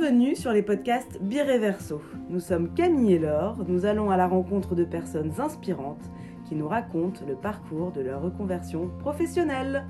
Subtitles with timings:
[0.00, 2.00] Bienvenue sur les podcasts Bireverso.
[2.30, 6.10] Nous sommes Camille et Laure, nous allons à la rencontre de personnes inspirantes
[6.48, 9.84] qui nous racontent le parcours de leur reconversion professionnelle.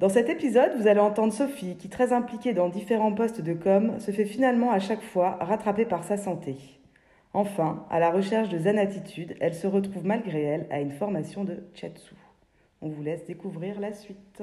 [0.00, 4.00] Dans cet épisode, vous allez entendre Sophie, qui, très impliquée dans différents postes de com,
[4.00, 6.56] se fait finalement à chaque fois rattraper par sa santé.
[7.34, 11.44] Enfin, à la recherche de zen attitude, elle se retrouve malgré elle à une formation
[11.44, 12.14] de Chatsu.
[12.80, 14.42] On vous laisse découvrir la suite.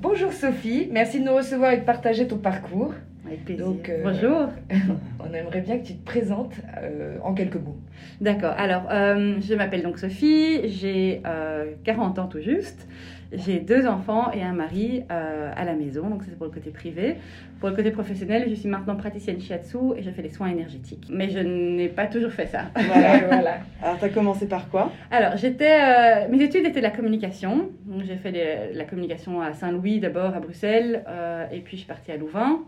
[0.00, 2.94] Bonjour Sophie, merci de nous recevoir et de partager ton parcours.
[3.26, 3.66] Avec plaisir.
[3.66, 4.48] Donc, euh, Bonjour.
[5.20, 7.76] On aimerait bien que tu te présentes euh, en quelques mots.
[8.20, 8.54] D'accord.
[8.56, 12.86] Alors, euh, je m'appelle donc Sophie, j'ai euh, 40 ans tout juste.
[13.34, 16.70] J'ai deux enfants et un mari euh, à la maison, donc c'est pour le côté
[16.70, 17.16] privé.
[17.60, 21.08] Pour le côté professionnel, je suis maintenant praticienne shiatsu et je fais des soins énergétiques.
[21.10, 22.64] Mais je n'ai pas toujours fait ça.
[22.74, 23.18] Voilà.
[23.26, 23.54] voilà.
[23.82, 24.92] Alors, tu as commencé par quoi?
[25.10, 27.70] Alors, j'étais, euh, mes études étaient la communication.
[27.86, 31.88] Donc, j'ai fait la communication à Saint-Louis d'abord, à Bruxelles, euh, et puis je suis
[31.88, 32.60] partie à Louvain.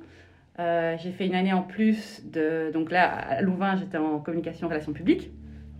[0.60, 2.70] Euh, j'ai fait une année en plus de.
[2.72, 5.30] Donc là, à Louvain, j'étais en communication relations publiques.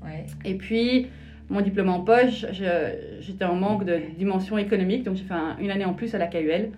[0.04, 0.26] Ouais.
[0.44, 1.06] Et puis,
[1.48, 5.70] mon diplôme en poche, j'étais en manque de dimension économique, donc j'ai fait un- une
[5.70, 6.70] année en plus à la KUL,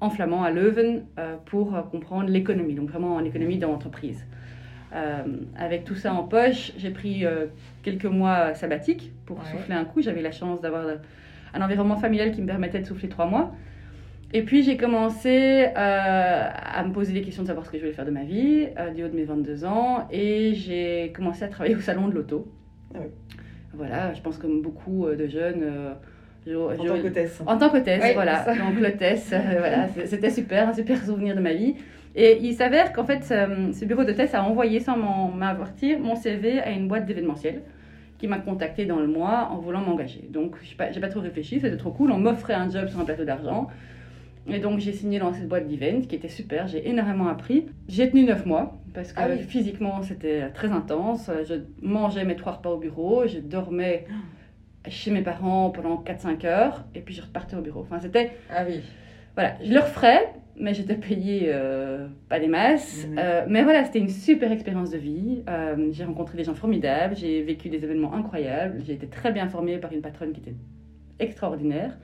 [0.00, 4.24] en flamand à Leuven, euh, pour euh, comprendre l'économie, donc vraiment en économie dans l'entreprise.
[4.94, 5.22] Euh,
[5.56, 7.24] avec tout ça en poche, j'ai pris
[7.82, 9.44] quelques mois sabbatiques pour Ouais.
[9.50, 10.00] souffler un coup.
[10.02, 10.84] J'avais la chance d'avoir
[11.54, 13.52] un environnement familial qui me permettait de souffler trois mois.
[14.34, 17.82] Et puis j'ai commencé euh, à me poser des questions de savoir ce que je
[17.82, 21.44] voulais faire de ma vie, euh, du haut de mes 22 ans, et j'ai commencé
[21.44, 22.46] à travailler au salon de l'auto.
[22.94, 23.06] Ah oui.
[23.72, 25.62] Voilà, je pense comme beaucoup euh, de jeunes.
[25.62, 25.94] euh,
[26.46, 28.44] je- En je- tant qu'hôtesse en tant qu'hôtesse, voilà.
[28.54, 31.76] Donc l'hôtesse, voilà, c'était super, un super souvenir de ma vie.
[32.14, 34.96] Et il s'avère qu'en fait, ce, bureau d'hôtesse a envoyé sans
[35.30, 37.62] m'avertir mon CV à une boîte d'événementiel
[38.18, 40.28] qui m'a contacté dans le mois en voulant m'engager.
[40.30, 42.10] Donc je n'ai pas, j'ai pas trop réfléchi, c'était trop cool.
[42.10, 43.68] On m'offrait un job sur un plateau d'argent.
[44.50, 47.66] Et donc j'ai signé dans cette boîte d'event qui était super, j'ai énormément appris.
[47.88, 49.42] J'ai tenu 9 mois parce que Ah oui.
[49.42, 51.30] physiquement c'était très intense.
[51.48, 54.06] Je mangeais mes trois repas au bureau, je dormais
[54.88, 57.80] chez mes parents pendant 4-5 heures et puis je repartais au bureau.
[57.80, 58.80] Enfin c'était Ah oui.
[59.34, 63.06] voilà, je le referais, mais j'étais payée euh, pas des masses.
[63.06, 63.16] Mhm.
[63.18, 65.42] Euh, mais voilà, c'était une super expérience de vie.
[65.48, 69.48] Euh, j'ai rencontré des gens formidables, j'ai vécu des événements incroyables, j'ai été très bien
[69.48, 70.54] formée par une patronne qui était
[71.18, 71.96] extraordinaire.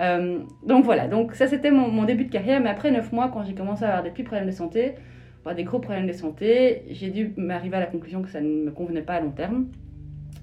[0.00, 3.44] Euh, donc voilà, donc ça c'était mon, début de carrière, mais après 9 mois, quand
[3.44, 4.94] j'ai commencé à avoir des petits problèmes de santé,
[5.42, 8.64] voire des gros problèmes de santé, j'ai dû m'arriver à la conclusion que ça ne
[8.64, 9.66] me convenait pas à long terme.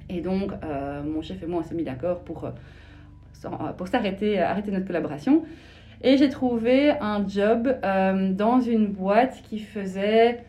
[0.09, 4.39] Et donc, euh, mon chef et moi, on s'est mis d'accord pour, euh, pour s'arrêter,
[4.39, 5.43] arrêter notre collaboration.
[6.01, 10.39] Et j'ai trouvé un job dans une boîte qui faisait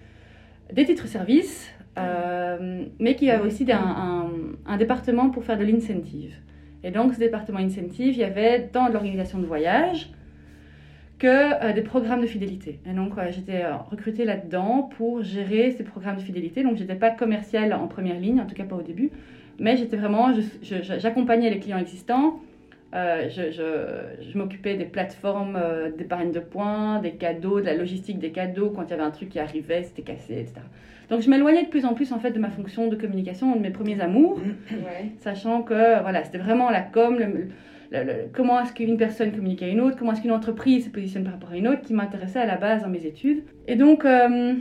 [0.72, 1.72] des titres-services,
[3.00, 4.30] mais qui avait aussi un, un-
[4.64, 6.36] un département pour faire de l'incentive.
[6.84, 10.10] Et donc, ce département incentive, il y avait dans l'organisation de voyage
[11.18, 12.80] que euh, des programmes de fidélité.
[12.88, 16.62] Et donc, j'étais euh, recrutée là-dedans pour gérer ces programmes de fidélité.
[16.62, 19.10] Donc, j'étais pas commerciale en première ligne, en tout cas pas au début,
[19.58, 20.32] mais j'étais vraiment,
[20.62, 22.40] j'accompagnais les clients existants.
[22.92, 28.32] Euh, je m'occupais des plateformes euh, d'épargne de points, des cadeaux, de la logistique des
[28.32, 28.70] cadeaux.
[28.70, 30.60] Quand il y avait un truc qui arrivait, c'était cassé, etc.
[31.10, 33.60] Donc, je m'éloignais de plus en plus en fait de ma fonction de communication, de
[33.60, 34.38] mes premiers amours
[34.70, 35.10] Ouais.
[35.18, 39.62] sachant que voilà, c'était vraiment la com, le- le- le- comment est-ce qu'une personne communique
[39.62, 41.92] à une autre, comment est-ce qu'une entreprise se positionne par rapport à une autre, qui
[41.94, 43.42] m'intéressait à la base dans mes études.
[43.66, 44.54] Et donc, euh,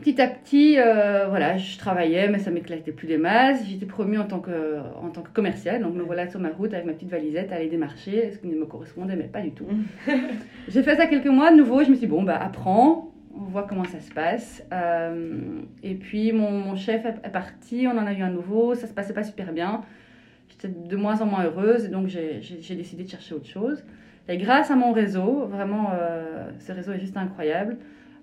[0.00, 3.64] petit à petit, euh, voilà, je travaillais, mais ça m'éclatait plus des masses.
[3.68, 6.72] J'étais promue en tant que, en tant que commerciale, donc me voilà sur ma route
[6.72, 9.52] avec ma petite valisette à aller démarcher, ce qui ne me correspondait, mais pas du
[9.52, 9.66] tout.
[10.68, 13.44] J'ai fait ça quelques mois de nouveau, je me suis dit, bon, bah, apprends, on
[13.44, 14.64] voit comment ça se passe.
[14.72, 18.86] Euh, et puis, mon, mon chef est parti, on en a eu un nouveau, ça
[18.86, 19.82] se passait pas super bien.
[20.48, 23.82] J'étais de moins en moins heureuse, et donc j'ai décidé de chercher autre chose.
[24.28, 27.76] Et grâce à mon réseau, vraiment, euh, ce réseau est juste incroyable,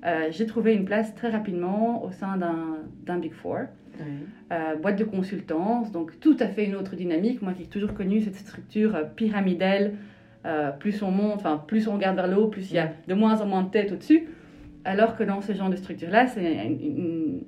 [0.05, 3.59] euh, j'ai trouvé une place très rapidement au sein d'un Big Four,
[3.99, 4.05] Oui.
[4.81, 7.41] boîte de consultance, donc tout à fait une autre dynamique.
[7.41, 9.93] Moi qui ai toujours connu cette structure pyramidale,
[10.79, 13.13] plus on monte, enfin plus on regarde vers le haut, plus il y a de
[13.13, 14.27] moins en moins de têtes au-dessus.
[14.85, 17.43] Alors que dans ce genre de structure-là, c'est une,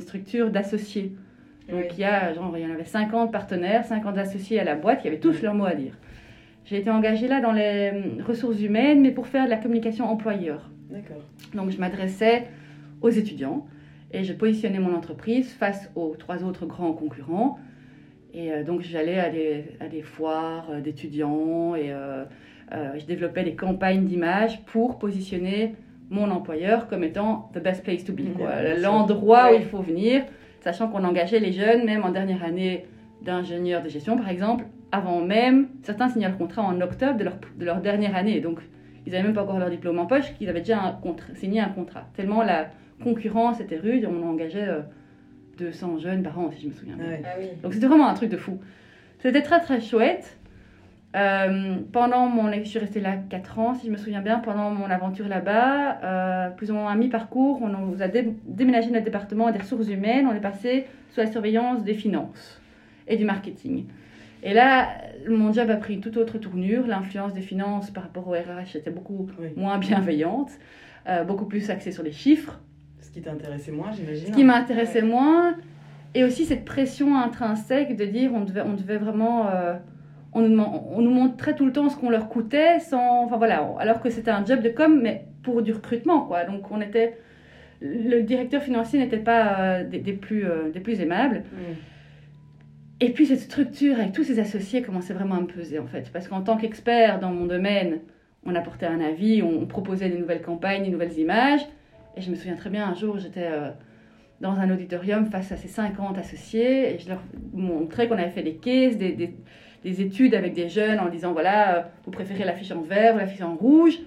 [0.00, 1.12] structure d'associés.
[1.68, 1.86] Donc Oui.
[1.92, 5.02] il y a, genre, il y en avait 50 partenaires, 50 associés à la boîte
[5.02, 5.98] qui avaient tous leur mot à dire.
[6.64, 10.04] J'ai été engagée là dans les hum, ressources humaines, mais pour faire de la communication
[10.06, 10.70] employeur.
[10.90, 11.22] D'accord.
[11.54, 12.46] Donc je m'adressais
[13.00, 13.66] aux étudiants
[14.12, 17.58] et je positionnais mon entreprise face aux trois autres grands concurrents.
[18.34, 22.24] Et euh, donc j'allais à des, à des foires euh, d'étudiants et euh,
[22.70, 25.74] je développais des campagnes d'image pour positionner
[26.10, 28.22] mon employeur comme étant the best place to be,
[28.78, 30.22] l'endroit où il faut venir,
[30.60, 32.86] sachant qu'on engageait les jeunes, même en dernière année
[33.22, 37.34] d'ingénieurs de gestion, par exemple, avant même, certains signaient leur contrat en octobre de leur,
[37.58, 38.40] de leur dernière année.
[38.40, 38.60] Donc,
[39.06, 41.60] ils n'avaient même pas encore leur diplôme en poche, qu'ils avaient déjà un contrat, signé
[41.60, 42.06] un contrat.
[42.14, 42.68] Tellement la
[43.02, 44.80] concurrence était rude, on engageait euh,
[45.58, 47.06] 200 jeunes par an, si je me souviens bien.
[47.06, 47.22] Ouais.
[47.24, 47.46] Ah oui.
[47.62, 48.58] Donc c'était vraiment un truc de fou.
[49.18, 50.37] C'était très très chouette.
[51.16, 54.70] Euh, pendant mon, je suis restée là 4 ans, si je me souviens bien, pendant
[54.70, 59.04] mon aventure là-bas, euh, plus ou moins à mi-parcours, on nous a dé- déménagé notre
[59.06, 62.60] département des ressources humaines, on est passé sous la surveillance des finances
[63.06, 63.86] et du marketing.
[64.42, 64.88] Et là,
[65.28, 66.86] mon job a pris une toute autre tournure.
[66.86, 69.48] L'influence des finances par rapport au RH était beaucoup Oui.
[69.56, 70.50] moins bienveillante,
[71.08, 72.60] euh, beaucoup plus axée sur les chiffres
[73.00, 74.26] Ce qui t'intéressait moins, j'imagine.
[74.26, 75.56] ce qui m'intéressait moins,
[76.14, 79.46] et aussi cette pression intrinsèque de dire on devait, on devait vraiment.
[80.38, 83.36] On, nous, deman- on nous montrait tout le temps ce qu'on leur coûtait, sans, enfin
[83.36, 86.44] voilà, alors que c'était un job de com, mais pour du recrutement, quoi.
[86.44, 87.18] Donc on était.
[87.80, 91.44] Le directeur financier n'était pas euh, des, des plus, euh, des plus aimables.
[91.52, 91.74] Mm.
[93.00, 96.10] Et puis cette structure avec tous ses associés commençait vraiment à me peser en fait.
[96.12, 98.00] Parce qu'en tant qu'expert dans mon domaine,
[98.44, 101.60] on apportait un avis, on, on proposait des nouvelles campagnes, des nouvelles images.
[102.16, 103.70] Et je me souviens très bien, un jour j'étais euh,
[104.40, 108.42] dans un auditorium face à ces 50 associés et je leur montrais qu'on avait fait
[108.42, 109.34] des cases, des, des-
[109.84, 113.18] des études avec des jeunes en disant voilà, euh, vous préférez l'affiche en vert ou
[113.18, 113.98] l'affiche en rouge.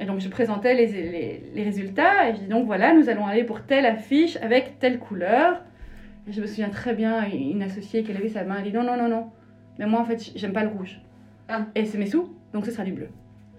[0.00, 3.26] Et donc je présentais les, les, les résultats et je dis donc voilà, nous allons
[3.26, 5.60] aller pour telle affiche avec telle couleur.
[6.28, 8.72] Et je me souviens très bien, une associée qui a levé sa main, elle dit
[8.76, 9.26] non, non, non, non.
[9.78, 11.00] Mais moi, en fait, j'aime pas le rouge.
[11.48, 11.66] Ah.
[11.74, 13.08] Et c'est mes sous, donc ce sera du bleu.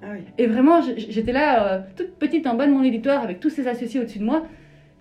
[0.02, 0.20] Ah oui.
[0.38, 3.68] Et vraiment, j'étais là, euh, toute petite en bas de mon éditoire, avec tous ces
[3.68, 4.46] associés au-dessus de moi.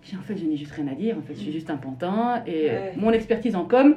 [0.03, 1.17] J'ai en fait, je n'ai juste rien à dire.
[1.19, 2.43] En fait, je suis juste un pantin.
[2.47, 2.93] Et euh, Ouais.
[2.97, 3.97] mon expertise en com,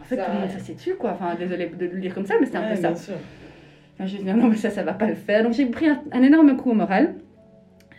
[0.00, 1.12] en fait, Ça- tout le monde s'assied dessus, quoi.
[1.12, 2.94] Enfin, désolé de le dire comme ça, mais c'était un Ouais, peu ça.
[2.94, 3.14] sûr.
[3.14, 3.20] Enfin,
[3.98, 5.42] je me suis dit, non, mais ça, ça va pas le faire.
[5.42, 7.14] Donc j'ai pris un, un énorme coup au moral.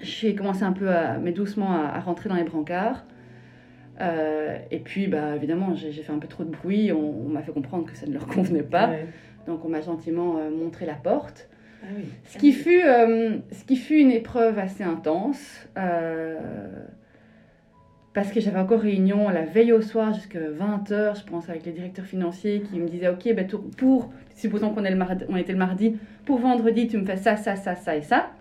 [0.02, 3.06] J'ai commencé un peu, à, mais doucement, à, à rentrer dans les brancards.
[4.00, 6.92] Euh, et puis, bah, évidemment, j'ai j'ai fait un peu trop de bruit.
[6.92, 8.90] On, on m'a fait comprendre que ça ne leur convenait pas.
[8.90, 9.06] Ouais.
[9.48, 11.50] Donc on m'a gentiment euh, montré la porte.
[11.84, 12.06] Ah oui.
[12.26, 15.68] Ce qui fut, euh, ce qui fut une épreuve assez intense.
[18.14, 21.72] Parce que j'avais encore réunion la veille au soir jusqu'à 20h, je pense, avec les
[21.72, 25.38] directeurs financiers qui me disaient Ok, ben, tout- pour, supposons qu'on est le mardi- on
[25.38, 28.32] était le mardi, pour vendredi, tu me fais ça, ça, ça, ça et ça.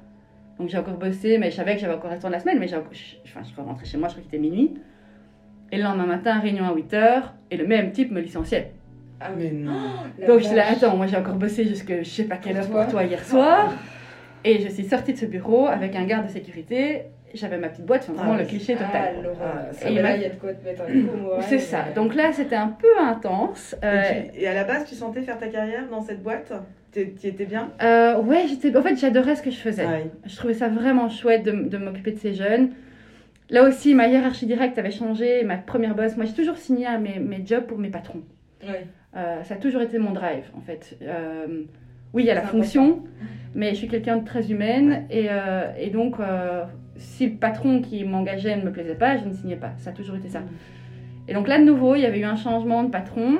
[0.59, 2.69] Donc j'ai encore bossé, mais je savais que j'avais encore resté dans la semaine, mais
[2.69, 4.75] j'ai encore- je, enfin, je rentrais chez moi, je crois qu'il était minuit.
[5.73, 8.73] Et le lendemain matin, réunion à 8h, et le même type me licenciait.
[9.21, 9.73] Ah Mais non.
[10.19, 10.83] La Donc je là, vache.
[10.83, 12.83] attends, moi j'ai encore bossé jusque je sais pas quelle Pour heure toi.
[12.85, 13.73] pour toi hier soir.
[14.45, 17.03] Et je suis sortie de ce bureau avec un garde de sécurité.
[17.35, 18.49] J'avais ma petite boîte, enfin, vraiment Ah le oui.
[18.49, 19.31] cliché Ah, total.
[19.43, 21.43] Ah, ça, et là, m'a- il y a de quoi te mettre un coup moral,
[21.49, 21.85] C'est ça.
[21.89, 23.77] mais- Donc là, c'était un peu intense.
[23.85, 26.53] Euh, Et, tu- et à la base, tu sentais faire ta carrière dans cette boîte?
[26.93, 27.71] Tu étais bien?
[27.83, 28.77] Euh, ouais, j'étais.
[28.77, 29.87] En fait, j'adorais ce que je faisais.
[29.87, 30.11] Ouais.
[30.27, 32.71] Je trouvais ça vraiment chouette de, de m'occuper de ces jeunes.
[33.49, 35.45] Là aussi, ma hiérarchie directe avait changé.
[35.45, 38.23] Ma première boss, moi, j'ai toujours signé à mes, mes jobs pour mes patrons.
[38.67, 38.87] Ouais.
[39.17, 40.97] Euh, ça a toujours été mon drive, en fait.
[41.03, 41.63] Euh,
[42.13, 43.05] oui, il y a la fonction,
[43.55, 45.05] mais je suis quelqu'un de très humaine.
[45.11, 46.65] Et, euh, et donc, euh,
[47.01, 49.73] si le patron qui m'engageait ne me plaisait pas, je ne signais pas.
[49.79, 50.43] Ça a toujours été ça.
[51.29, 53.39] Et donc là, de nouveau, il y avait eu un changement de patron.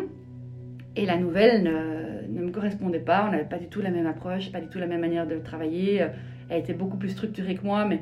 [0.97, 3.25] Et la nouvelle ne, ne me correspondait pas.
[3.29, 5.37] On n'avait pas du tout la même approche, pas du tout la même manière de
[5.37, 6.03] travailler.
[6.03, 6.09] Euh,
[6.49, 7.85] Elle était beaucoup plus structurée que moi.
[7.85, 8.01] Mais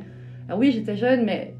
[0.49, 1.54] ah oui, j'étais jeune, mais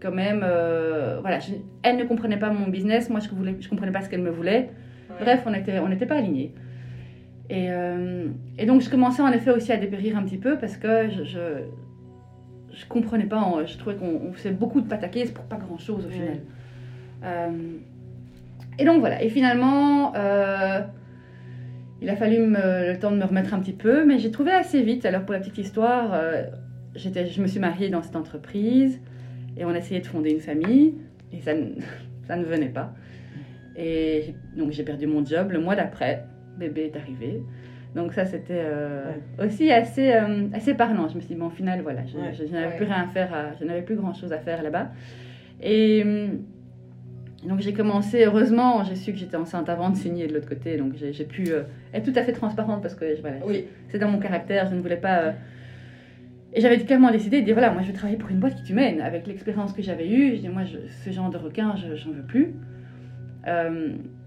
[0.00, 3.08] quand même, euh, voilà, je- elle ne comprenait pas mon business.
[3.10, 4.70] Moi, je ne je comprenais pas ce qu'elle me voulait.
[5.10, 5.16] Ouais.
[5.20, 6.52] Bref, on n'était on n'était pas alignés.
[7.50, 8.26] Et, euh,
[8.58, 11.24] et donc, je commençais en effet aussi à dépérir un petit peu parce que je,
[11.24, 11.38] je,
[12.72, 13.38] je comprenais pas.
[13.38, 16.14] en- Je trouvais qu'on on faisait beaucoup de pataquès pour pas grand chose au Ouais.
[16.14, 16.38] final.
[17.24, 17.50] Euh,
[18.78, 19.22] et donc voilà.
[19.22, 20.80] Et finalement, euh,
[22.00, 24.52] il a fallu me- le temps de me remettre un petit peu, mais j'ai trouvé
[24.52, 25.04] assez vite.
[25.04, 26.44] Alors, pour la petite histoire, euh,
[26.94, 29.00] je me suis mariée dans cette entreprise
[29.56, 30.94] et on essayait de fonder une famille
[31.32, 31.72] et ça, ne-
[32.28, 32.94] ça ne venait pas.
[33.76, 36.24] Et donc j'ai perdu mon job le mois d'après.
[36.58, 37.40] Bébé est arrivé.
[37.94, 41.08] Donc ça c'était euh, aussi assez, euh, assez parlant.
[41.08, 42.32] Je me suis dit, bon, au final, voilà, je, Ouais.
[42.32, 42.76] je- je n'avais Ouais.
[42.76, 44.88] plus rien à faire, à- je n'avais plus grand chose à faire là-bas.
[45.62, 46.04] Et
[47.48, 50.76] donc j'ai commencé, heureusement, j'ai su que j'étais enceinte avant de signer de l'autre côté.
[50.76, 51.62] Donc j'ai pu euh,
[51.94, 53.64] être tout à fait transparente parce que voilà, Oui.
[53.88, 55.18] c'est dans mon caractère, je ne voulais pas.
[55.20, 55.32] euh,
[56.54, 58.62] Et j'avais clairement décidé de dire voilà, moi je vais travailler pour une boîte qui
[58.64, 59.00] t'humane.
[59.00, 62.10] Avec l'expérience que j'avais eue, je dis moi, je- ce genre de requin, je- j'en
[62.10, 62.54] veux plus.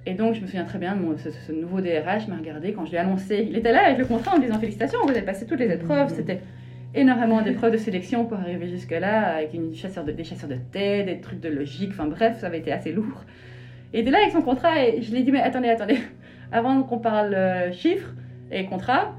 [0.05, 2.73] Et donc je me souviens très bien de mon, ce, ce nouveau DRH m'a regardé
[2.73, 3.47] quand je lui ai annoncé.
[3.49, 5.71] Il était là avec le contrat en me disant félicitations, vous avez passé toutes les
[5.71, 6.09] épreuves.
[6.09, 6.15] Mhm.
[6.15, 6.41] C'était
[6.93, 11.05] énormément d'épreuves de sélection pour arriver jusque-là, avec une chasseur de, des chasseurs de tête,
[11.05, 13.23] des trucs de logique, enfin bref, ça avait été assez lourd.
[13.93, 15.99] Et il était là avec son contrat et je lui ai dit mais attendez, attendez,
[16.51, 18.09] avant qu'on parle euh, chiffres
[18.51, 19.13] et contrat,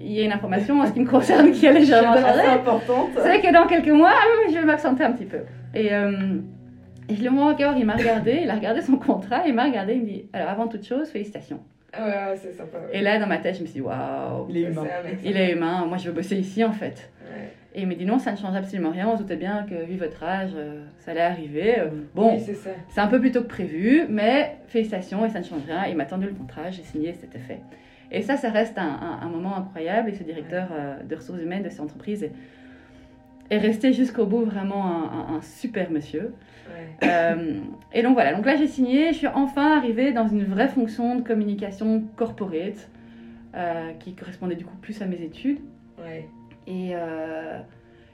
[0.00, 3.52] il y a une information en ce qui me concerne qui a légèrement C'est que
[3.52, 5.38] dans quelques mois, euh, je vais m'absenter un petit peu.
[5.74, 6.10] Et, euh,
[7.08, 9.64] Et je le vois encore, il m'a regardé, il a regardé son contrat, il m'a
[9.64, 11.60] regardé, il me dit Alors, avant toute chose, félicitations.
[11.98, 12.78] Ouais, c'est sympa.
[12.92, 14.84] Et là, dans ma tête, je me suis dit Waouh, Il est humain.
[15.24, 17.10] il est humain, moi je veux bosser ici en fait.
[17.30, 17.50] Ouais.
[17.76, 19.84] Et il me dit Non, ça ne change absolument rien, on se doutait bien que,
[19.84, 21.78] vu votre âge, euh, ça allait arriver.
[21.78, 22.70] Euh, Bon, Oui, c'est ça.
[22.88, 25.84] c'est un peu plus tôt que prévu, mais félicitations et ça ne change rien.
[25.88, 27.60] Il m'a tendu le contrat, j'ai signé, c'était fait.
[28.10, 30.10] Et ça, ça reste un, un- un moment incroyable.
[30.10, 32.32] Et ce directeur euh, de ressources humaines de cette entreprise est,
[33.54, 36.34] est resté jusqu'au bout vraiment un, un- un super monsieur.
[36.68, 37.08] Ouais.
[37.08, 37.60] Euh,
[37.92, 41.16] et donc voilà, donc là j'ai signé, je suis enfin arrivée dans une vraie fonction
[41.16, 42.88] de communication corporate
[43.54, 45.58] euh, qui correspondait du coup plus à mes études.
[45.98, 46.28] Ouais.
[46.66, 47.58] Et euh,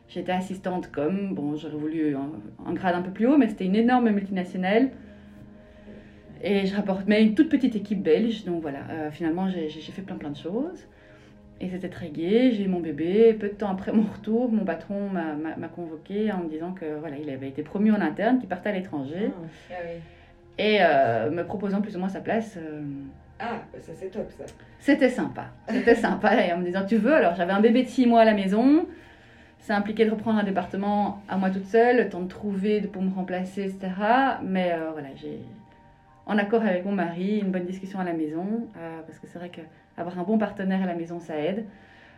[0.08, 1.34] j'étais assistante com.
[1.34, 2.30] Bon, j'aurais voulu un,
[2.66, 4.90] un grade un peu plus haut, mais c'était une énorme multinationale.
[6.42, 8.44] Et je rapportais une toute petite équipe belge.
[8.44, 10.86] Donc voilà, finalement, j'ai fait plein plein de choses.
[11.62, 12.52] Et c'était très gai.
[12.52, 13.34] J'ai eu mon bébé.
[13.34, 17.16] Peu de temps après mon retour, mon patron m'a- convoqué en me disant que voilà,
[17.18, 19.30] il avait été promu en interne, qu'il partait à l'étranger.
[19.70, 20.00] Ah oui.
[20.58, 22.56] Et euh, me proposant plus ou moins sa place.
[22.56, 22.82] euh,
[23.38, 24.44] Ah, ça c'est top ça.
[24.78, 25.46] c'était sympa.
[25.68, 26.44] C'était sympa.
[26.46, 28.34] Et en me disant, tu veux Alors, j'avais un bébé de 6 mois à la
[28.34, 28.86] maison.
[29.58, 32.86] Ça impliquait de reprendre un département à moi toute seule, le temps de trouver de,
[32.86, 33.88] pour me remplacer, etc.
[34.42, 35.38] Mais euh, voilà, j'ai,
[36.26, 38.66] en accord avec mon mari, une bonne discussion à la maison.
[39.06, 39.50] parce que c'est vrai
[39.96, 41.64] qu'avoir un bon partenaire à la maison, ça aide.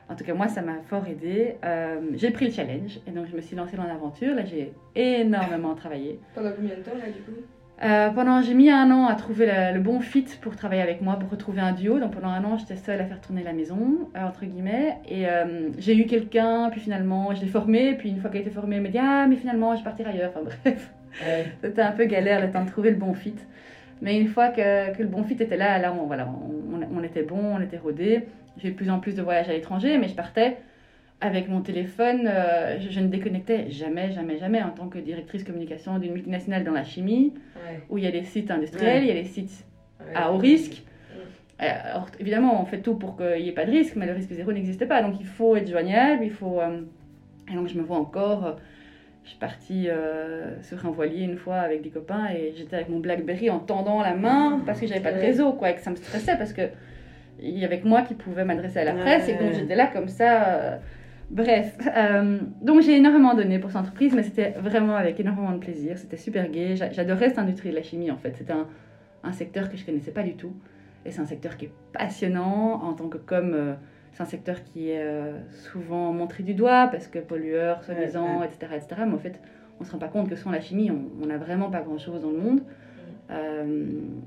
[0.09, 1.57] En tout cas, moi, ça m'a fort aidé.
[1.65, 4.35] Euh, j'ai pris le challenge et donc je me suis lancée dans l'aventure.
[4.35, 6.21] Là, j'ai énormément travaillé.
[6.35, 7.39] Pendant combien de temps là du coup?
[7.83, 11.01] Euh, pendant, j'ai mis un an à trouver la- le bon fit pour travailler avec
[11.03, 11.99] moi, pour retrouver un duo.
[11.99, 14.99] Donc pendant un an, j'étais seule à faire tourner la maison, euh, entre guillemets.
[15.09, 17.95] Et euh, j'ai eu quelqu'un, puis finalement, je l'ai formé.
[17.97, 20.07] Puis une fois qu'elle était formée, elle m'a dit Ah, mais finalement, je vais partir
[20.07, 20.31] ailleurs.
[20.35, 20.93] Enfin bref,
[21.27, 21.47] Ouais.
[21.63, 23.35] c'était un peu galère le temps de trouver le bon fit.
[24.03, 27.23] Mais une fois que, que le bon fit était là, là, on, voilà, on, était
[27.23, 28.25] bon, on était rodés.
[28.59, 30.59] J'ai eu de plus en plus de voyages à l'étranger, mais je partais
[31.21, 32.27] avec mon téléphone.
[32.27, 36.65] euh, je, je ne déconnectais jamais, jamais, jamais en tant que directrice communication d'une multinationale
[36.65, 37.81] dans la chimie Ouais.
[37.89, 39.03] où il y a les sites industriels, Ouais.
[39.05, 39.65] il y a les sites
[40.01, 40.17] Ouais.
[40.17, 40.83] à haut risque.
[41.63, 44.15] Euh, Alors, évidemment, on fait tout pour qu'il n'y ait pas de risque, mais le
[44.15, 45.01] risque zéro n'existe pas.
[45.01, 46.61] Donc, il faut être joignable, il faut...
[46.61, 46.81] euh,
[47.51, 48.57] Et donc, je me vois encore...
[49.25, 52.89] Je suis partie euh, sur un voilier une fois avec des copains et j'étais avec
[52.89, 55.81] mon Blackberry en tendant la main parce que j'avais pas de réseau, quoi, et que
[55.81, 56.63] ça me stressait parce que
[57.41, 59.87] il y avait que moi qui pouvais m'adresser à la presse et donc j'étais là
[59.87, 60.45] comme ça.
[60.49, 60.77] euh,
[61.31, 65.59] Bref, euh, donc j'ai énormément donné pour cette entreprise, mais c'était vraiment avec énormément de
[65.59, 65.97] plaisir.
[65.97, 66.77] C'était super gai.
[66.77, 68.35] J'a- J'adorais cette industrie de la chimie en fait.
[68.37, 68.67] C'était un,
[69.25, 70.53] un secteur que je connaissais pas du tout.
[71.07, 73.77] Et c'est un secteur qui est passionnant en tant que com.
[74.13, 78.47] C'est un secteur qui est euh, souvent montré du doigt parce que pollueur, soi-disant, Ouais,
[78.47, 79.03] etc., etc.
[79.07, 79.41] Mais en fait,
[79.81, 82.31] on se rend pas compte que sans la chimie, on n'a vraiment pas grand-chose dans
[82.31, 82.61] le monde.
[83.31, 83.65] Euh,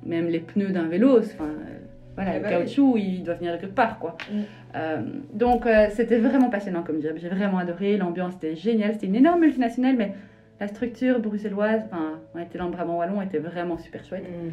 [0.06, 1.77] même les pneus d'un vélo, enfin, euh,
[2.15, 4.18] voilà, Ah le bah caoutchouc, il doit venir de quelque part, quoi.
[4.32, 4.36] Mm.
[4.75, 5.01] Euh,
[5.34, 7.13] donc, euh, c'était vraiment passionnant comme job.
[7.18, 7.98] J'ai vraiment adoré.
[7.98, 8.94] L'ambiance était géniale.
[8.94, 10.13] C'était une énorme multinationale, mais
[10.60, 14.24] la structure bruxelloise, enfin, on était dans le Brabant Wallon, était vraiment super chouette.
[14.24, 14.51] Mm.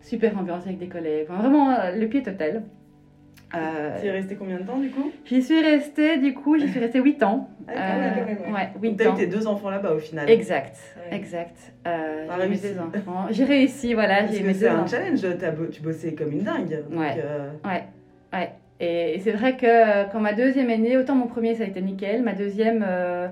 [0.00, 1.26] Super ambiance avec des collègues.
[1.28, 2.62] Enfin, vraiment, le pied total.
[3.56, 5.12] Euh, Tu es resté combien de temps du coup?
[5.24, 7.48] J'y suis restée, du coup, j'y suis restée 8 ans.
[7.68, 8.60] Ah, quand même, quand même, ouais.
[8.60, 10.28] ouais, Donc 8 t'as eu tes deux enfants là-bas au final.
[10.28, 11.16] Exact, Ouais.
[11.16, 11.72] exact.
[11.86, 12.72] Euh, j'ai eu mes réussi.
[12.74, 13.26] deux enfants.
[13.30, 14.22] J'ai réussi, voilà.
[14.22, 14.86] Parce J'ai mes c'est un enfants.
[14.88, 16.82] challenge, t'as bo- tu bossais comme une dingue.
[16.90, 17.14] Donc, Ouais.
[17.24, 17.50] euh,
[18.32, 18.50] Ouais.
[18.80, 21.62] Et, et c'est vrai que euh, quand ma deuxième est née, autant mon premier ça
[21.62, 23.28] a été nickel, ma deuxième, euh,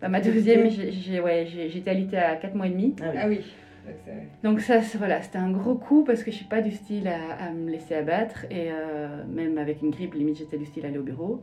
[0.00, 2.94] bah, ma deuxième, j'ai- ouais, j'étais alitée à 4 mois et demi.
[3.02, 3.18] ah oui.
[3.20, 3.40] Ah oui.
[4.42, 7.50] Donc, ça, voilà, c'était un gros coup parce que je suis pas du style à,
[7.52, 10.98] me laisser abattre et euh, même avec une grippe, limite j'étais du style à aller
[10.98, 11.42] au bureau.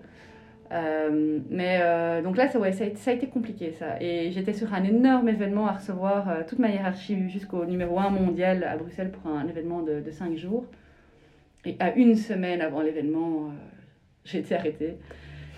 [0.71, 4.01] Euh, mais euh, donc là, ça, a été, compliqué ça.
[4.01, 8.63] Et j'étais sur un énorme événement à recevoir toute ma hiérarchie jusqu'au numéro 1 mondial
[8.63, 10.65] à Bruxelles pour un, événement de, de 5 jours.
[11.65, 13.51] Et à une semaine avant l'événement,
[14.23, 14.97] j'ai été arrêtée.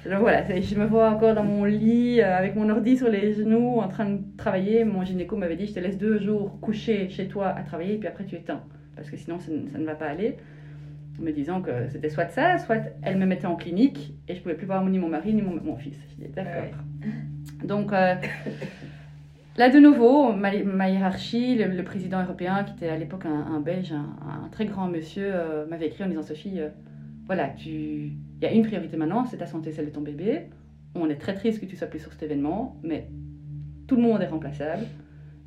[0.05, 3.33] Donc voilà, je me vois encore dans mon lit euh, avec mon ordi sur les
[3.33, 4.85] genoux en train de travailler.
[4.85, 7.97] Mon gynéco m'avait dit je te laisse deux jours coucher chez toi à travailler et
[7.97, 8.61] puis après tu éteins
[8.95, 10.37] parce que sinon ça, ne- ça ne va pas aller.
[11.19, 14.53] Me disant que c'était soit ça, soit elle me mettait en clinique et je pouvais
[14.55, 15.97] plus voir ni mon mari ni mon, mon fils.
[16.11, 16.63] Je dis d'accord.
[17.63, 18.13] Donc euh,
[19.57, 23.55] là de nouveau, ma, ma hiérarchie, le, le président européen qui était à l'époque un,
[23.55, 26.59] un belge, un, un très grand monsieur, euh, m'avait écrit en disant Sophie,
[27.27, 27.69] voilà, tu...
[27.69, 30.47] il y a une priorité maintenant, c'est ta santé, celle de ton bébé.
[30.95, 33.07] On est très triste que tu sois plus sur cet événement, mais
[33.87, 34.85] tout le monde est remplaçable.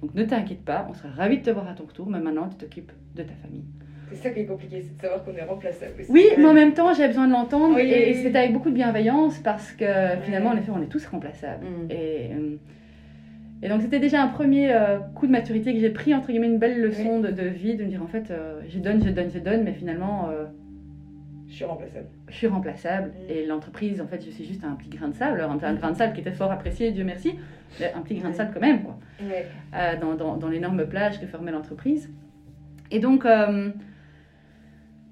[0.00, 2.48] Donc ne t'inquiète pas, on sera ravis de te voir à ton retour, mais maintenant
[2.48, 3.64] tu t'occupes de ta famille.
[4.10, 5.92] C'est ça qui est compliqué, c'est de savoir qu'on est remplaçable.
[6.00, 6.10] aussi.
[6.10, 8.70] Oui, mais en même temps, j'avais besoin de l'entendre Oui, et, oui, c'était avec beaucoup
[8.70, 9.86] de bienveillance parce que
[10.24, 11.64] finalement, en effet, on est tous remplaçables.
[11.64, 11.90] Mm.
[11.90, 12.56] Et, euh,
[13.62, 16.48] et donc, c'était déjà un premier euh, coup de maturité que j'ai pris, entre guillemets,
[16.48, 19.10] une belle leçon de, de vie, de me dire en fait, euh, je donne, je
[19.10, 20.46] donne, je donne, mais finalement, euh,
[21.50, 22.06] Je suis remplaçable.
[22.28, 23.30] Je suis remplaçable Mm.
[23.30, 25.40] et l'entreprise, en fait, je suis juste un petit grain de sable.
[25.40, 27.34] Alors, un grain de sable qui était fort apprécié, Dieu merci,
[27.80, 28.98] mais un petit grain de sable quand même, quoi.
[29.74, 32.08] Euh, dans, dans, dans l'énorme plage que formait l'entreprise.
[32.92, 33.70] Et donc, euh,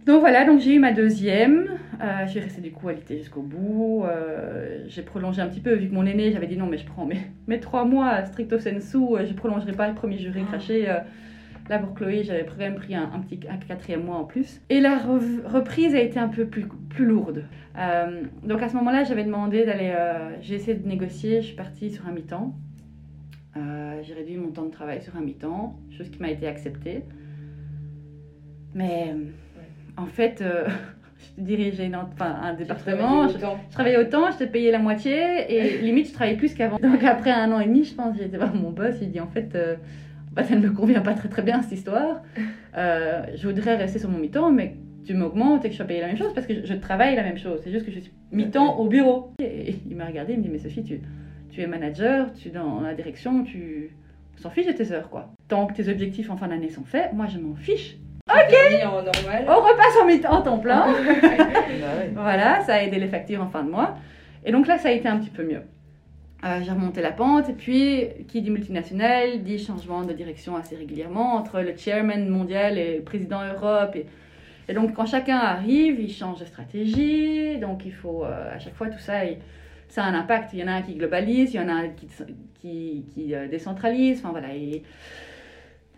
[0.07, 1.67] donc voilà, donc j'ai eu ma deuxième.
[2.01, 4.05] Euh, j'ai resté du coup alitée jusqu'au bout.
[4.07, 6.87] Euh, j'ai prolongé un petit peu, vu que mon aîné, j'avais dit non, mais je
[6.87, 7.19] prends mes,
[7.49, 10.49] mes trois mois stricto sensu, je prolongerai pas le premier jury Ah.
[10.53, 10.89] craché.
[10.89, 10.99] euh,
[11.69, 14.61] Là, pour Chloé, j'avais quand même pris un, un petit un quatrième mois en plus.
[14.71, 17.45] Et la reprise a été un peu plus, plus lourde.
[17.79, 19.93] Euh, donc à ce moment-là, j'avais demandé d'aller.
[19.95, 22.55] euh, j'ai essayé de négocier, je suis partie sur un mi-temps.
[23.57, 27.03] Euh, j'ai réduit mon temps de travail sur un mi-temps, chose qui m'a été acceptée.
[28.75, 29.15] Mais
[29.97, 30.43] en fait,
[31.39, 33.59] je dirigeais une enfin, un département, je, Autant.
[33.69, 35.15] je travaillais autant, j'étais payée la moitié
[35.49, 36.79] et limite je travaillais plus qu'avant.
[36.79, 39.27] Donc après un an et demi, je pense, j'étais voir mon boss, il dit en
[39.29, 39.77] fait, euh,
[40.39, 42.23] bah, ça ne me convient pas très très bien cette histoire.
[42.77, 46.01] Euh, je voudrais rester sur mon mi-temps, mais tu m'augmentes et que je sois payée
[46.01, 47.61] la même chose parce que je, je travaille la même chose.
[47.65, 49.33] C'est juste que je suis mi-temps au bureau.
[49.41, 51.01] Et il m'a regardé, il me dit mais Sophie, tu,
[51.51, 53.91] tu es manager, tu es dans la direction, tu
[54.37, 55.33] s'en fiche de tes heures quoi.
[55.49, 57.97] Tant que tes objectifs en fin d'année sont faits, moi je m'en fiche.
[58.31, 58.55] Ok.
[58.85, 59.45] En normal.
[59.49, 60.87] On repasse en mi-temps temps plein.
[62.15, 63.97] Voilà, ça a aidé les factures en fin de mois.
[64.45, 65.63] Et donc là, ça a été un petit peu mieux.
[66.45, 70.77] Euh, j'ai remonté la pente et puis qui dit multinational dit changement de direction assez
[70.77, 73.97] régulièrement entre le chairman mondial et le président Europe.
[73.97, 74.07] Et,
[74.69, 77.59] et donc quand chacun arrive, il change de stratégie.
[77.59, 79.23] Donc il faut euh, à chaque fois tout ça,
[79.89, 80.53] ça a un impact.
[80.53, 82.07] Il y en a un qui globalise, il y en a un qui,
[82.61, 84.19] qui, qui, euh, décentralise.
[84.19, 84.55] Enfin voilà.
[84.55, 84.85] et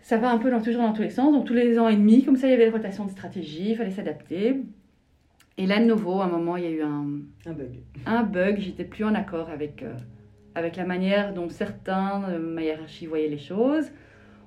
[0.01, 1.31] ça va un peu dans, toujours dans tous les sens.
[1.31, 3.71] Donc tous les ans et demi, comme ça, il y avait des rotations de stratégie,
[3.71, 4.61] il fallait s'adapter.
[5.57, 7.05] Et là, de nouveau, à un moment, il y a eu un,
[7.45, 7.79] Un bug.
[8.05, 9.93] un bug, j'étais plus en accord avec, euh,
[10.55, 13.85] avec la manière dont certains de ma hiérarchie voyaient les choses.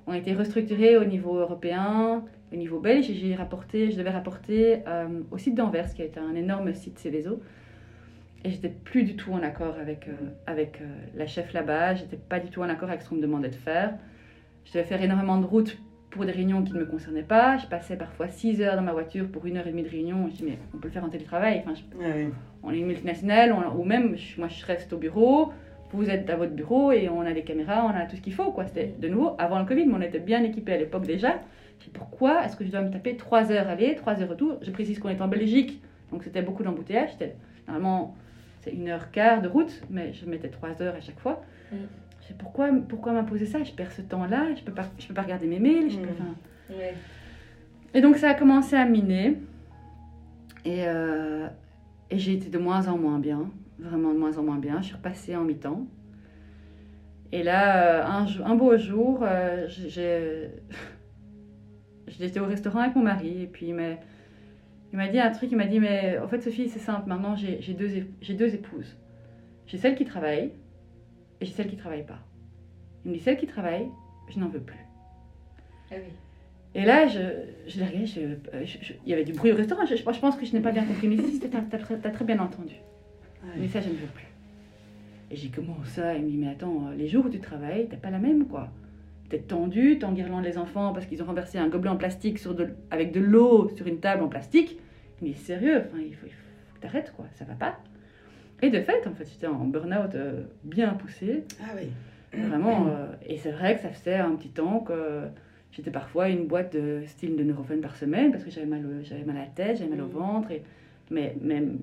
[0.07, 4.11] On a été restructurés au niveau européen, au niveau belge, et j'ai rapporté, je devais
[4.11, 7.41] rapporter euh, au site d'Anvers, qui est un énorme site Céveso.
[8.43, 10.11] Et j'étais plus du tout en accord avec, euh,
[10.45, 10.85] avec euh,
[11.15, 13.55] la chef là-bas, j'étais pas du tout en accord avec ce qu'on me demandait de
[13.55, 13.95] faire.
[14.65, 15.77] Je devais faire énormément de routes
[16.11, 17.57] pour des réunions qui ne me concernaient pas.
[17.57, 20.27] Je passais parfois 6 heures dans ma voiture pour une heure et demie de réunion.
[20.29, 21.63] Je dis, mais on peut le faire en télétravail.
[21.65, 22.29] Enfin, je- ouais.
[22.61, 25.51] on est une multinationale, on- ou même je- moi je reste au bureau,
[25.91, 28.33] vous êtes à votre bureau et on a des caméras, on a tout ce qu'il
[28.33, 28.51] faut.
[28.51, 28.65] quoi.
[28.67, 31.39] C'était de nouveau avant le Covid, mais on était bien équipés à l'époque déjà.
[31.79, 34.57] Je dis, pourquoi est-ce que je dois me taper 3 heures aller, 3 heures retour?
[34.61, 37.11] Je précise qu'on est en Belgique, donc c'était beaucoup d'embouteillages.
[37.67, 38.15] Normalement,
[38.61, 41.43] c'est une heure quart de route, mais je mettais 3 heures à chaque fois.
[41.71, 41.75] Mm.
[42.21, 43.63] Je dis, pourquoi, pourquoi m'imposer ça?
[43.63, 45.91] Je perds ce temps-là, je peux pas, je peux pas regarder mes mails.
[45.91, 46.73] Je peux, Mm.
[46.79, 46.95] Ouais.
[47.93, 49.37] et donc ça a commencé à miner.
[50.65, 51.45] Et, euh,
[52.09, 54.81] et j'ai été de moins en moins bien, vraiment de moins en moins bien.
[54.81, 55.87] Je suis repassée en mi-temps.
[57.31, 59.67] Et là, euh, un, beau jour, euh,
[62.07, 65.65] j'étais au restaurant avec mon mari et puis il m'a, dit un truc, il m'a
[65.65, 68.95] dit, mais en fait Sophie, c'est simple, maintenant j'ai deux, épouses.
[69.67, 70.51] J'ai celle qui travaille
[71.41, 72.19] et j'ai celle qui travaille pas.
[73.03, 73.87] Il me dit, celle qui travaille,
[74.29, 74.79] je n'en veux plus.
[75.91, 76.13] Ah oui.
[76.73, 77.19] Et là, je,
[77.67, 78.37] je l'ai regardé,
[79.05, 79.85] il y avait du bruit au restaurant.
[79.85, 81.07] Je, je pense que je n'ai pas bien compris.
[81.07, 82.75] Mais si, t'as t'as très- t'as très bien entendu.
[83.57, 84.25] Mais ça, je ne veux plus.
[85.31, 87.39] Et j'ai dit, comment ça Il me dit, mais attends, euh, les jours où tu
[87.39, 88.69] travailles, t'as pas la même, quoi.
[89.29, 92.69] T'es tendu, t'enguirlandes les enfants parce qu'ils ont renversé un gobelet en plastique sur de,
[92.91, 94.77] avec de l'eau sur une table en plastique.
[95.21, 97.25] Dit, sérieux, enfin, il faut, il faut que t'arrêtes, quoi.
[97.35, 97.79] Ça va pas.
[98.61, 101.43] Et de fait, en fait, j'étais en burn-out euh, bien poussé.
[101.61, 101.89] Ah oui.
[102.37, 102.87] Vraiment.
[102.87, 105.21] euh, et c'est vrai que ça faisait un petit temps que
[105.71, 109.23] j'étais parfois une boîte de style de Nurofen par semaine parce que j'avais mal, j'avais
[109.23, 110.11] mal à la tête, j'avais mal au Mm.
[110.11, 110.51] ventre.
[110.51, 110.61] Et,
[111.11, 111.79] mais même,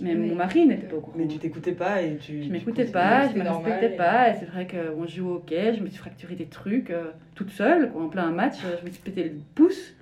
[0.00, 0.28] même Oui.
[0.30, 1.16] mon mari n'était pas au courant.
[1.18, 2.42] Mais tu t'écoutais pas et tu.
[2.42, 4.30] Je m'écoutais pas, je me respectais et- pas.
[4.30, 7.50] Et c'est vrai qu'on joue au hockey, je me suis fracturé des trucs euh, toute
[7.50, 8.56] seule, quoi, en plein match.
[8.64, 9.94] euh, Je me suis pété le pouce,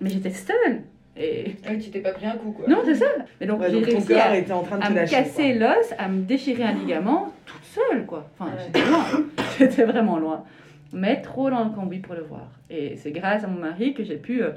[0.00, 0.82] mais j'étais seule.
[1.16, 2.66] Et Ah tu t'es pas pris un coup, quoi.
[2.68, 3.06] non, c'est ça.
[3.40, 4.92] Mais donc Ouais, j'ai donc ton réussi corps à, était en train de à te
[4.92, 5.16] me lâcher.
[5.16, 8.30] casser l'os, à me déchirer un ligament toute seule, quoi.
[8.38, 8.62] Enfin, Ouais.
[8.64, 9.04] j'étais loin.
[9.58, 10.44] j'étais vraiment loin.
[10.92, 12.48] Mais trop dans le cambouis pour le voir.
[12.70, 14.50] Et c'est grâce à mon mari que j'ai pu, euh,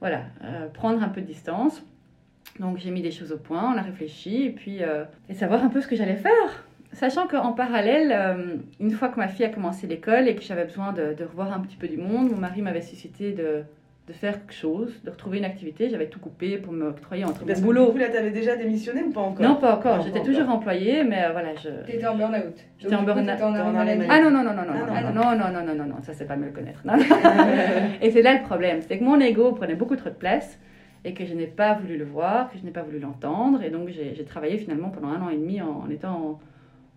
[0.00, 1.82] voilà, euh, prendre un peu de distance.
[2.60, 5.64] Donc j'ai mis des choses au point, on a réfléchi, et puis euh, et savoir
[5.64, 6.64] un peu ce que j'allais faire.
[6.92, 10.64] Sachant qu'en parallèle, euh, une fois que ma fille a commencé l'école et que j'avais
[10.64, 13.64] besoin de, de revoir un petit peu du monde, mon mari m'avait suscité de,
[14.06, 15.88] de faire quelque chose, de retrouver une activité.
[15.90, 17.86] J'avais tout coupé pour me octroyer entre Parce mon boulot.
[17.86, 19.44] du coup, là, t'avais déjà démissionné ou pas encore?
[19.44, 20.02] Non, pas encore.
[20.02, 20.56] J'étais toujours encore.
[20.58, 21.70] employée, mais euh, voilà, je.
[21.90, 22.54] T'étais en burn-out.
[22.78, 23.38] J'étais en burn-out.
[23.40, 26.02] Ah non, non, non, non, non, Ah, non, non, non, non, non, non, non, non,
[26.02, 26.80] ça c'est pas me le connaître.
[26.84, 27.02] Non, non.
[28.02, 30.58] et c'est là le problème, c'est que mon ego prenait beaucoup trop de place
[31.04, 33.62] et que je n'ai pas voulu le voir, que je n'ai pas voulu l'entendre.
[33.62, 36.40] Et donc j'ai travaillé finalement pendant un an et demi en, en étant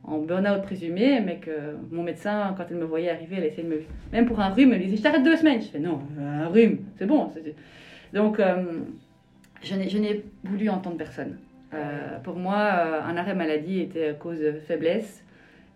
[0.06, 3.64] en, en burn-out présumé, mais que mon médecin, quand elle me voyait arriver, elle essayait
[3.68, 3.82] de me...
[4.14, 5.62] Même pour un rhume, elle me disait, je t'arrête deux semaines.
[5.62, 7.30] Je fais, non, un rhume, c'est bon.
[8.14, 8.64] Donc, euh,
[9.62, 11.38] je n'ai, voulu entendre personne.
[11.74, 15.26] Euh, pour moi, euh, un arrêt maladie était à cause de faiblesse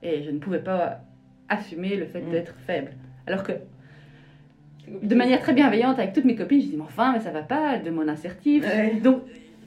[0.02, 1.02] et je ne pouvais pas
[1.50, 2.32] assumer le fait Mm.
[2.32, 2.92] d'être faible.
[3.28, 3.52] Alors que,
[5.02, 7.42] de manière très bienveillante avec toutes mes copines, je dis, mais enfin, mais ça va
[7.44, 8.64] pas, elle demande assertif.
[8.66, 8.96] Ouais.
[9.02, 9.22] Donc,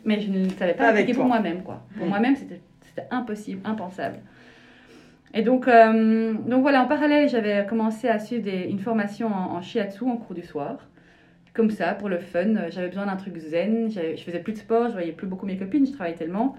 [0.05, 1.83] mais je ne savais pas avec pour moi-même, quoi.
[1.97, 2.61] Pour moi-même, c'était,
[3.11, 4.19] impossible, impensable.
[5.33, 9.57] Et donc, euh, donc voilà, en parallèle, j'avais commencé à suivre des- une formation en,
[9.57, 10.79] en shiatsu en cours du soir.
[11.55, 12.57] Comme ça, pour le fun.
[12.57, 13.89] Euh, J'avais besoin d'un truc zen.
[13.91, 16.57] Je faisais plus de sport, je voyais plus beaucoup mes copines, je travaillais tellement.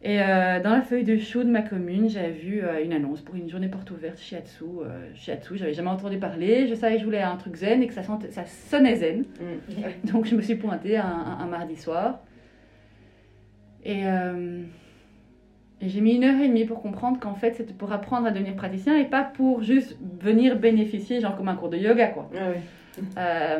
[0.00, 3.20] Et euh, dans la feuille de chou de ma commune, j'avais vu euh, une annonce
[3.20, 4.62] pour une journée porte ouverte shiatsu.
[4.64, 6.68] Euh, shiatsu, j'avais jamais entendu parler.
[6.68, 9.24] Je savais que je voulais un truc zen et que ça, sentait- ça sonnait zen.
[9.40, 9.72] Mm.
[10.12, 12.20] Donc je me suis pointée un, un- un mardi soir.
[13.84, 14.62] Et, euh,
[15.80, 18.30] et j'ai mis une heure et demie pour comprendre qu'en fait c'était pour apprendre à
[18.30, 22.30] devenir praticien et pas pour juste venir bénéficier, genre comme un cours de yoga quoi.
[23.16, 23.58] Ah.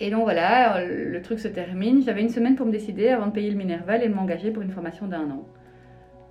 [0.00, 2.02] Et donc voilà, le truc se termine.
[2.02, 4.62] J'avais une semaine pour me décider avant de payer le Minerval et de m'engager pour
[4.62, 5.44] une formation d'un an.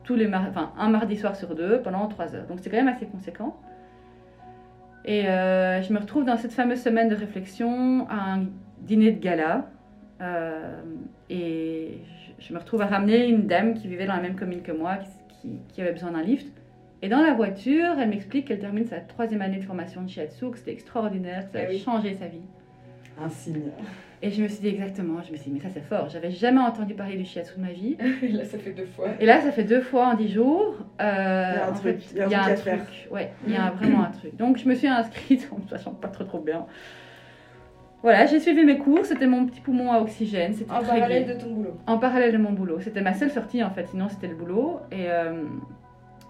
[0.03, 2.47] Tous les mar- enfin, un mardi soir sur deux pendant trois heures.
[2.47, 3.57] Donc c'est quand même assez conséquent.
[5.03, 8.45] Et euh, je me retrouve dans cette fameuse semaine de réflexion à un
[8.79, 9.69] dîner de gala.
[10.21, 10.81] Euh,
[11.29, 11.99] et
[12.39, 14.97] je, me retrouve à ramener une dame qui vivait dans la même commune que moi,
[15.73, 16.47] qui, avait besoin d'un lift.
[17.01, 20.51] Et dans la voiture, elle m'explique qu'elle termine sa troisième année de formation de shiatsu,
[20.51, 21.79] que c'était extraordinaire, que ça Ah avait oui.
[21.79, 22.41] changé sa vie.
[23.19, 23.71] Un signe.
[24.21, 26.31] Et je me suis dit exactement, je me suis dit, mais ça c'est fort, j'avais
[26.31, 27.97] jamais entendu parler du shiatsu de ma vie.
[28.31, 29.09] Là, ça fait deux fois.
[29.19, 30.75] Et là, ça fait deux fois en dix jours.
[31.01, 33.55] Euh, Il y a un truc, fait, il y a un truc ouais, il y
[33.55, 34.35] a vraiment un truc.
[34.35, 36.65] Donc je me suis inscrite en ne sachant pas trop trop bien.
[38.03, 41.33] Voilà, j'ai suivi mes cours, c'était mon petit poumon à oxygène, En parallèle gai.
[41.33, 41.77] de ton boulot.
[41.87, 42.79] En parallèle de mon boulot.
[42.79, 44.79] C'était ma seule sortie en fait, sinon c'était le boulot.
[44.91, 45.43] Et euh,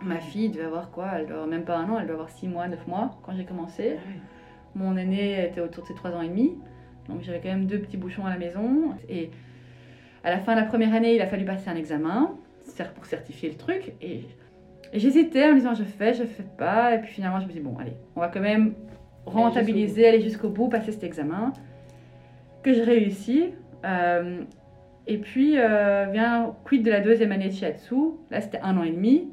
[0.01, 1.09] ma fille devait avoir quoi?
[1.17, 3.33] Elle doit avoir même pas un an, elle doit avoir six mois, neuf mois quand
[3.35, 3.97] j'ai commencé.
[4.75, 6.57] Mon aîné était autour de ses trois ans et demi.
[7.09, 8.95] Donc j'avais quand même deux petits bouchons à la maison.
[9.09, 9.31] Et
[10.23, 12.35] à la fin de la première année, il a fallu passer un examen
[12.95, 13.93] pour certifier le truc.
[14.01, 14.23] Et,
[14.93, 16.95] et j'hésitais en me disant je fais, je fais pas.
[16.95, 18.73] Et puis finalement, je me dis bon, allez, on va quand même
[19.25, 21.53] rentabiliser, aller jusqu'au bout, passer cet examen.
[22.63, 23.53] Que je réussis.
[23.85, 24.41] Euh,
[25.05, 27.95] et puis euh, vient quid de la deuxième année de shiatsu.
[28.29, 29.29] Là, c'était un an et demi.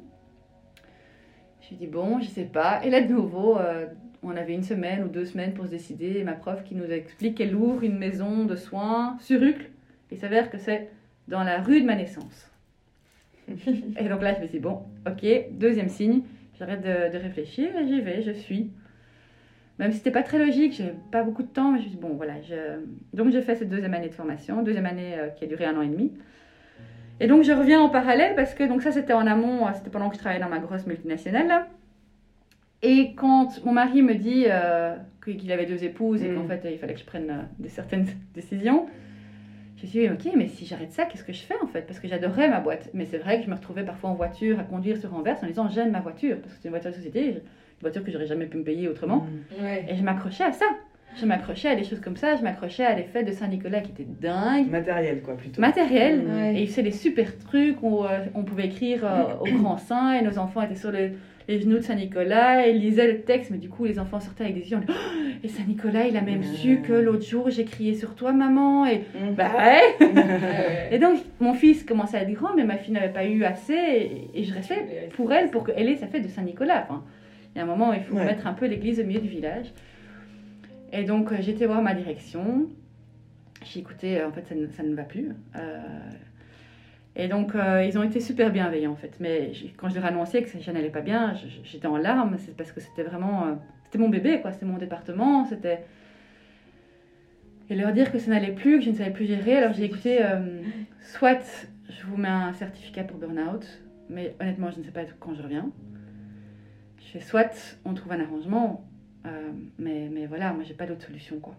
[1.60, 2.84] Je me dis bon, je sais pas.
[2.84, 3.86] Et là, de nouveau, euh,
[4.24, 6.18] on avait une semaine ou deux semaines pour se décider.
[6.18, 9.70] Et ma prof qui nous explique qu'elle ouvre une maison de soins sur Uccle.
[10.10, 10.90] Il s'avère que c'est
[11.28, 12.50] dans la rue de ma naissance.
[13.48, 16.22] et donc là, je me suis dit, bon, ok, deuxième signe,
[16.58, 18.70] j'arrête de, de réfléchir et j'y vais, je suis.
[19.78, 21.96] Même si c'était pas très logique, j'avais pas beaucoup de temps, mais je me suis
[21.96, 22.40] dit, bon, voilà.
[22.42, 22.54] Je...
[23.12, 25.76] Donc j'ai fait cette deuxième année de formation, deuxième année euh, qui a duré un
[25.76, 26.12] an et demi.
[27.20, 29.90] Et donc je reviens en parallèle parce que donc ça c'était en amont, euh, c'était
[29.90, 31.68] pendant que je travaillais dans ma grosse multinationale là.
[32.86, 34.94] Et quand mon mari me dit euh,
[35.24, 36.34] qu'il avait deux épouses et Mm.
[36.36, 38.86] qu'en fait il fallait que je prenne euh, des certaines décisions,
[39.76, 41.82] je me suis dit ok mais si j'arrête ça qu'est-ce que je fais en fait?
[41.86, 42.90] Parce que j'adorais ma boîte.
[42.94, 45.46] Mais c'est vrai que je me retrouvais parfois en voiture à conduire sur Anvers en
[45.46, 47.40] disant j'aime ma voiture parce que c'est une voiture de société, une
[47.80, 49.26] voiture que j'aurais jamais pu me payer autrement.
[49.60, 49.64] Mm.
[49.64, 49.86] Ouais.
[49.88, 50.66] Et je m'accrochais à ça.
[51.16, 53.92] Je m'accrochais à des choses comme ça, je m'accrochais à des fêtes de Saint-Nicolas qui
[53.92, 55.60] étaient dingues Matériel, quoi, plutôt.
[55.60, 56.22] matériel.
[56.22, 56.56] Mm.
[56.56, 60.12] Et il faisait des super trucs où euh, on pouvait écrire euh, au grand sein
[60.14, 61.12] et nos enfants étaient sur le-
[61.48, 63.50] les genoux de Saint-Nicolas et ils lisaient le texte.
[63.50, 64.78] Mais du coup, les enfants sortaient avec des yeux.
[64.88, 64.92] Oh,
[65.42, 68.86] et Saint-Nicolas, il a même su que l'autre jour, j'ai crié sur toi, maman.
[68.86, 69.34] Et Mm.
[69.36, 70.88] bah ouais.
[70.90, 73.74] Et donc, mon fils commençait à être grand, mais ma fille n'avait pas eu assez.
[73.74, 76.86] Et, et je restais pour elle, pour qu'elle ait sa fête de Saint-Nicolas.
[76.88, 77.02] Enfin,
[77.54, 78.24] il y a un moment où il faut Ouais.
[78.24, 79.66] mettre un peu l'église au milieu du village.
[80.92, 82.66] Et donc, euh, j'étais voir ma direction.
[83.64, 85.30] J'ai écouté, euh, en fait, ça ne, ça ne va plus.
[85.56, 85.78] Euh,
[87.16, 89.16] et donc, euh, ils ont été super bienveillants, en fait.
[89.20, 92.36] Mais quand je leur ai annoncé que ça n'allait pas bien, j'étais en larmes.
[92.38, 93.46] C'est parce que c'était vraiment.
[93.46, 94.52] euh, c'était mon bébé, quoi.
[94.52, 95.44] C'était mon département.
[95.44, 95.84] C'était.
[97.70, 99.56] Et leur dire que ça n'allait plus, que je ne savais plus gérer.
[99.56, 100.18] Alors, j'ai écouté.
[100.22, 100.62] euh,
[101.00, 103.64] soit je vous mets un certificat pour burn-out,
[104.08, 105.70] mais honnêtement, je ne sais pas quand je reviens.
[106.98, 108.84] Je fais soit on trouve un arrangement,
[109.78, 111.56] mais, mais voilà, moi j'ai pas d'autre solution quoi.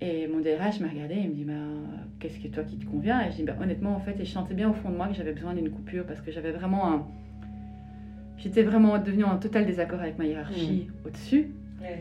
[0.00, 1.54] Et mon DRH m'a regardé et il me dit bah,
[2.20, 3.20] Qu'est-ce que toi qui te convient?
[3.26, 5.08] Et je dis bah, Honnêtement, en fait, et je sentais bien au fond de moi
[5.08, 7.06] que j'avais besoin d'une coupure parce que j'avais vraiment un.
[8.38, 11.48] J'étais vraiment devenue en total désaccord avec ma hiérarchie au-dessus,
[11.82, 11.98] Ouais.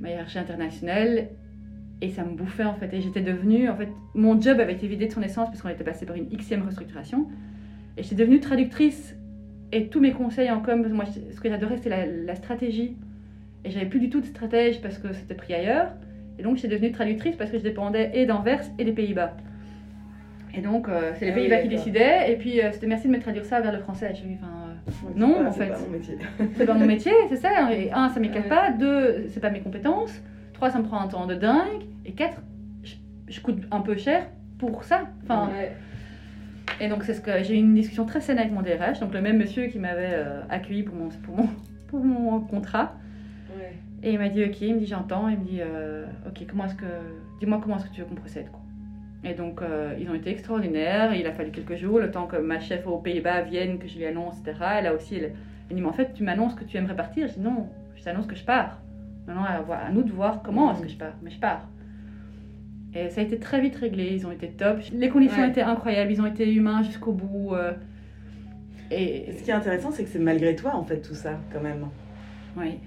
[0.00, 1.28] ma hiérarchie internationale,
[2.00, 2.92] et ça me bouffait en fait.
[2.94, 5.68] Et j'étais devenue, en fait, mon job avait été vidé de son essence parce qu'on
[5.70, 7.26] était passé par une xème restructuration.
[7.96, 9.16] Et j'étais devenue traductrice.
[9.72, 12.96] Et tous mes conseils en com, moi, ce que j'adorais, c'était la, la stratégie.
[13.64, 15.88] Et j'avais plus du tout de stratège parce que c'était pris ailleurs.
[16.38, 19.36] Et donc, j'étais devenue traductrice parce que je dépendais et d'Anvers et des Pays-Bas.
[20.54, 22.30] Et donc, euh, c'est les Ah oui, Pays-Bas qui décidaient.
[22.32, 24.12] Et puis, euh, c'était merci de me traduire ça vers le français.
[24.14, 24.52] Je dis, enfin,
[25.06, 25.70] euh, Non, c'est pas- en c'est fait.
[25.70, 26.18] pas mon métier.
[26.56, 27.72] c'est pas mon métier, c'est ça.
[27.72, 28.48] Et un, ça Ouais.
[28.48, 28.70] pas.
[28.70, 30.20] Deux, c'est pas mes compétences.
[30.52, 31.82] Trois, ça me prend un temps de dingue.
[32.04, 32.40] Et quatre,
[32.82, 32.94] je,
[33.28, 34.26] je coûte un peu cher
[34.58, 35.08] pour ça.
[35.24, 35.72] Enfin, Ouais.
[36.80, 39.14] et donc, c'est ce que j'ai eu une discussion très saine avec mon DRH, donc
[39.14, 41.48] le même monsieur qui m'avait euh, accueilli pour mon, pour, mon,
[41.88, 42.94] pour mon contrat.
[43.56, 43.72] Ouais.
[44.02, 45.28] Et il m'a dit, ok, il me dit, j'entends.
[45.28, 46.86] Il me dit, euh, ok, comment est-ce que.
[47.40, 48.60] Dis-moi comment est-ce que tu veux qu'on procède, quoi.
[49.24, 51.14] Et donc, euh, ils ont été extraordinaires.
[51.14, 53.96] Il a fallu quelques jours, le temps que ma chef aux Pays-Bas vienne, que je
[53.98, 54.56] lui annonce, etc.
[54.78, 55.16] Elle a aussi.
[55.16, 55.32] Elle,
[55.70, 57.28] elle dit, mais en fait, tu m'annonces que tu aimerais partir.
[57.28, 58.78] Je dis, non, je t'annonce que je pars.
[59.26, 61.14] Maintenant, à, à nous de voir comment est-ce que je pars.
[61.22, 61.68] Mais je pars.
[62.94, 64.10] Et ça a été très vite réglé.
[64.12, 64.78] Ils ont été top.
[64.92, 65.48] Les conditions Ouais.
[65.48, 66.10] étaient incroyables.
[66.10, 67.54] Ils ont été humains jusqu'au bout.
[67.54, 67.72] euh,
[68.90, 69.30] et.
[69.30, 71.60] Et ce qui est intéressant, c'est que c'est malgré toi, en fait, tout ça, quand
[71.62, 71.86] même.
[72.56, 72.80] Oui.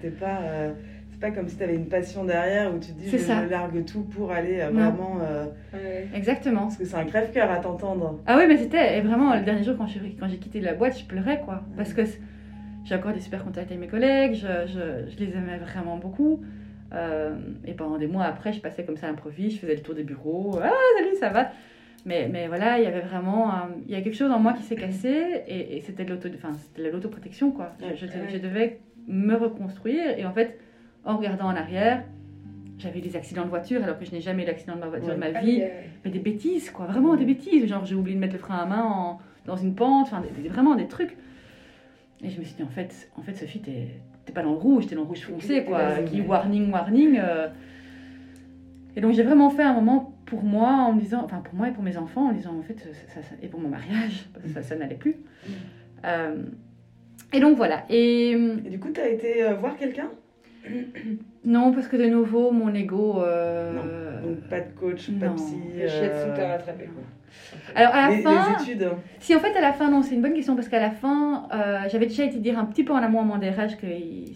[0.00, 0.40] C'était pas.
[0.42, 0.72] euh,
[1.10, 3.22] c'est pas comme si tu avais une passion derrière où tu te dis C'est je
[3.24, 3.42] ça.
[3.42, 5.18] me largue tout pour aller euh, vraiment.
[5.22, 6.06] euh, Ouais.
[6.14, 6.62] Exactement.
[6.62, 8.20] parce que c'est un crève-cœur à t'entendre.
[8.26, 10.96] Ah oui, mais c'était vraiment le dernier jour quand j'ai quand j'ai quitté la boîte,
[10.98, 11.62] je pleurais quoi.
[11.76, 12.02] Parce que
[12.84, 16.40] j'ai encore des super contacts avec mes collègues, je, je, je les aimais vraiment beaucoup.
[16.94, 17.34] Euh,
[17.66, 19.94] et pendant des mois après, je passais comme ça à l'improviste, je faisais le tour
[19.94, 20.58] des bureaux.
[20.62, 21.50] Ah, salut, ça va?
[22.06, 24.52] Mais, mais voilà, il y avait vraiment un- il y a quelque chose en moi
[24.54, 27.72] qui s'est cassé et, et c'était de l'auto, enfin, c'était de l'autoprotection quoi.
[27.80, 28.78] Je, je, je devais
[29.08, 30.58] me reconstruire et en fait,
[31.04, 32.04] en regardant en arrière,
[32.78, 35.08] j'avais des accidents de voiture alors que je n'ai jamais eu d'accident de ma voiture
[35.08, 35.14] Ouais.
[35.14, 35.88] de ma vie ouais.
[36.04, 37.66] mais des bêtises, quoi, vraiment des bêtises.
[37.66, 40.48] Genre, j'ai oublié de mettre le frein à main en- dans une pente, enfin, des-
[40.48, 41.16] vraiment des trucs.
[42.22, 43.88] Et je me suis dit, en fait, en fait Sophie, t'es
[44.26, 46.02] t'es pas dans le rouge, t'es dans le rouge foncé, quoi.
[46.04, 47.18] Qui warning, warning.
[47.18, 47.48] euh.
[48.94, 51.68] Et donc, j'ai vraiment fait un moment pour moi, en me disant, enfin, pour moi
[51.68, 54.44] et pour mes enfants, en disant, en fait, ça, ça- et pour mon mariage, parce
[54.44, 55.16] que ça, ça n'allait plus.
[56.04, 56.42] Euh,
[57.32, 57.84] et donc, voilà.
[57.90, 58.30] Et.
[58.32, 60.10] Et du coup, tu as été euh, voir quelqu'un?
[61.44, 63.22] Non, parce que de nouveau, mon ego.
[63.22, 63.72] euh,
[64.22, 65.32] Donc, pas de coach, pas non.
[65.34, 65.56] de psy.
[65.78, 67.02] Euh, t'a rattrapé, quoi.
[67.74, 68.56] Alors, à la les, fin.
[68.58, 68.88] les études.
[69.20, 71.48] Si en fait à la fin, non, c'est une bonne question parce qu'à la fin,
[71.54, 73.86] euh, j'avais déjà été dire un petit peu en amont à mon DRH que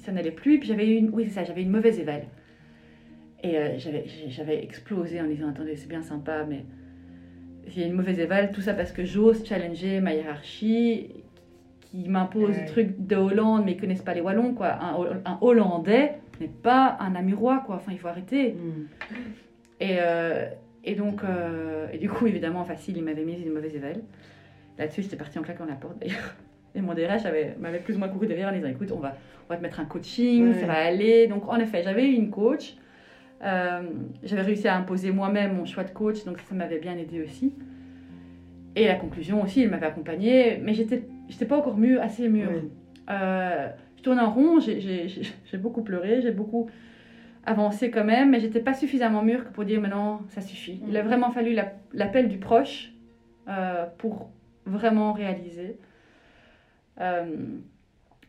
[0.04, 0.58] ça n'allait plus.
[0.58, 2.22] Puis j'avais eu une, oui c'est ça, j'avais une mauvaise éval.
[3.42, 3.76] Et euh,
[4.28, 6.64] j'avais explosé en disant attendez c'est bien sympa mais
[7.66, 11.08] j'ai une mauvaise éval, tout ça parce que j'ose challenger ma hiérarchie
[11.92, 12.60] qui m'impose Ouais.
[12.62, 14.72] des trucs de Hollande mais ils connaissent pas les Wallons quoi.
[14.80, 17.76] Un, Hol- un Hollandais n'est pas un Amurois quoi.
[17.76, 18.52] Enfin il faut arrêter.
[18.54, 18.86] Hmm.
[19.80, 20.46] Et, euh,
[20.84, 23.96] et donc, euh, et du coup, évidemment, facile, il m'avait mis une mauvaise éval.
[24.78, 26.34] Là-dessus, j'étais partie en claquant la porte d'ailleurs.
[26.74, 29.14] Et mon DRH avait- m'avait plus ou moins couru derrière en disant écoute, on va,
[29.46, 30.60] on va te mettre un coaching, Ouais.
[30.60, 31.26] ça va aller.
[31.26, 32.76] Donc, en effet, j'avais eu une coach.
[33.44, 33.82] Euh,
[34.22, 37.52] j'avais réussi à imposer moi-même mon choix de coach, donc ça m'avait bien aidé aussi.
[38.74, 42.50] Et la conclusion aussi, il m'avait accompagnée, mais j'étais, j'étais pas encore mûre, assez mûre.
[42.52, 42.68] Oui.
[43.10, 44.78] Euh, je tournais en rond, j'ai-
[45.58, 46.68] beaucoup pleuré, j'ai beaucoup
[47.44, 50.80] avancé quand même, mais j'étais pas suffisamment mûre pour dire maintenant ça suffit.
[50.88, 51.08] Il a Mhm.
[51.08, 52.92] vraiment fallu la- l'appel du proche
[53.48, 54.30] euh, pour
[54.66, 55.76] vraiment réaliser.
[57.00, 57.24] Euh,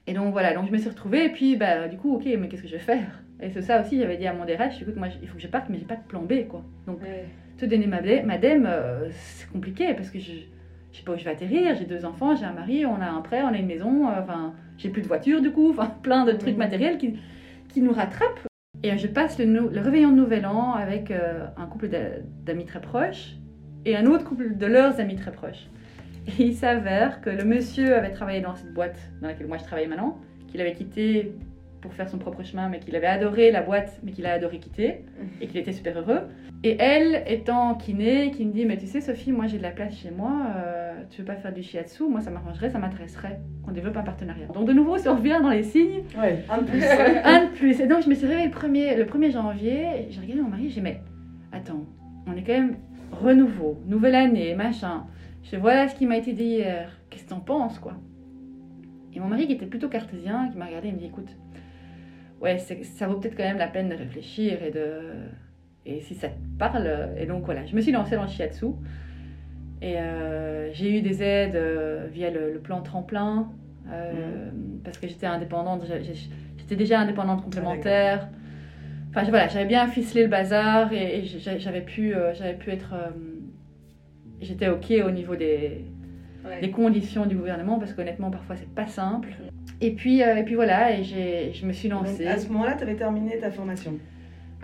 [0.07, 2.47] et donc voilà, donc je me suis retrouvée et puis bah, du coup ok, mais
[2.47, 3.21] qu'est-ce que je vais faire?
[3.41, 5.47] Et c'est ça aussi, j'avais dit à mon DRH, écoute moi il faut que je
[5.47, 6.63] parte mais j'ai pas de plan B quoi.
[6.87, 7.25] Donc Ouais.
[7.57, 10.31] te donner ma madame, euh, c'est compliqué parce que je,
[10.93, 11.75] je sais pas où je vais atterrir.
[11.75, 14.07] J'ai deux enfants, j'ai un mari, on a un prêt, on a une maison.
[14.07, 15.71] euh, Enfin, j'ai plus de voiture du coup.
[15.71, 17.15] Enfin, plein de trucs matériels qui,
[17.67, 18.47] qui nous rattrapent.
[18.83, 22.19] Et euh, je passe le, le réveillon de Nouvel An avec euh, un couple d'a-
[22.45, 23.33] d'amis très proches
[23.85, 25.67] et un autre couple de leurs amis très proches.
[26.27, 29.63] Et il s'avère que le monsieur avait travaillé dans cette boîte dans laquelle moi je
[29.63, 31.33] travaille maintenant, qu'il avait quitté
[31.83, 34.57] pour faire son propre chemin, mais qu'il avait adoré la boîte, mais qu'il a adoré
[34.57, 35.03] quitter,
[35.41, 36.21] et qu'il était super heureux.
[36.63, 39.71] Et elle, étant kiné, qui me dit, mais tu sais Sophie, moi j'ai de la
[39.71, 42.03] place chez moi, euh, tu veux pas faire du shiatsu?
[42.03, 44.47] Moi ça m'arrangerait, ça m'intéresserait qu'on développe un partenariat.
[44.47, 46.81] Donc de nouveau, si on revient dans les signes, Ouais, un de plus.
[47.25, 47.81] un de plus.
[47.81, 50.49] Et donc je me suis réveillée le 1er, le 1er janvier, et j'ai regardé mon
[50.49, 51.01] mari, j'ai dit, mais
[51.51, 51.83] attends,
[52.27, 52.77] on est quand même
[53.11, 55.03] renouveau, nouvelle année, machin.
[55.43, 57.95] Je fais, voilà ce qui m'a été dit hier, qu'est-ce que t'en penses, quoi?
[59.13, 61.35] Et mon mari, qui était plutôt cartésien, qui m'a regardé, il me dit, écoute,
[62.43, 65.01] ouais, ça vaut peut-être quand même la peine de réfléchir et de...
[65.85, 68.67] Et si ça te parle, et donc voilà, je me suis lancée dans le shiatsu.
[69.81, 73.49] Et euh, j'ai eu des aides euh, via le, le plan tremplin,
[73.91, 74.49] euh,
[74.83, 75.83] parce que j'étais indépendante,
[76.57, 78.29] j'étais déjà indépendante complémentaire.
[79.09, 81.25] Enfin je- voilà, j'avais bien ficelé le bazar et, et
[81.59, 82.93] j'avais pu, j'avais pu être,
[84.41, 85.85] j'étais ok au niveau des,
[86.45, 86.59] Ouais.
[86.61, 89.29] des conditions du gouvernement parce qu'honnêtement parfois c'est pas simple.
[89.81, 92.27] Et puis euh, et puis voilà, et je me suis Donc, lancée.
[92.27, 93.93] à ce moment-là, tu avais terminé ta formation.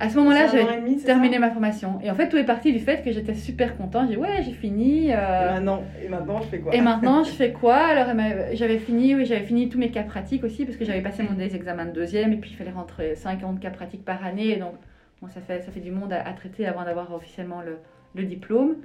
[0.02, 2.00] À ce moment-là, j'avais et terminé ma formation.
[2.02, 4.08] Et en fait, tout est parti du fait que j'étais super contente.
[4.08, 5.08] J'ai dit, ouais, j'ai fini.
[5.10, 6.74] Et euh, maintenant, et maintenant, je fais quoi?
[6.74, 7.76] et maintenant, je fais quoi?
[7.76, 8.08] Alors,
[8.54, 11.34] j'avais fini, oui, j'avais fini tous mes cas pratiques aussi, parce que j'avais passé mon
[11.36, 14.52] des examens de deuxième, et puis il fallait rentrer 50 cas pratiques par année.
[14.52, 14.76] Et donc,
[15.22, 17.78] bon, ça fait, ça fait du monde à, à traiter avant d'avoir officiellement le,
[18.16, 18.78] le diplôme.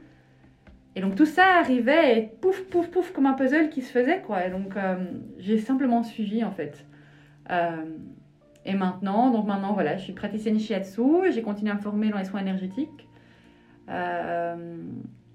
[0.96, 4.20] Et donc, tout ça arrivait, et pouf, pouf, pouf, comme un puzzle qui se faisait,
[4.20, 4.46] quoi.
[4.46, 4.96] Et donc, euh,
[5.38, 6.84] j'ai simplement suivi, en fait.
[7.50, 7.84] Euh,
[8.64, 12.18] et maintenant, donc maintenant, voilà, je suis praticienne shiatsu, j'ai continué à me former dans
[12.18, 13.08] les soins énergétiques.
[13.90, 14.76] Euh,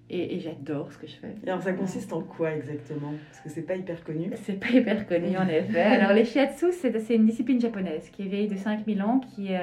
[0.10, 1.36] et, et j'adore ce que je fais.
[1.46, 3.14] Et alors ça consiste en quoi exactement?
[3.30, 4.32] Parce que c'est pas hyper connu.
[4.42, 5.82] C'est pas hyper connu en effet.
[5.84, 9.62] Alors les shiatsu, c'est une discipline japonaise qui est vieille de 5000 ans, qui est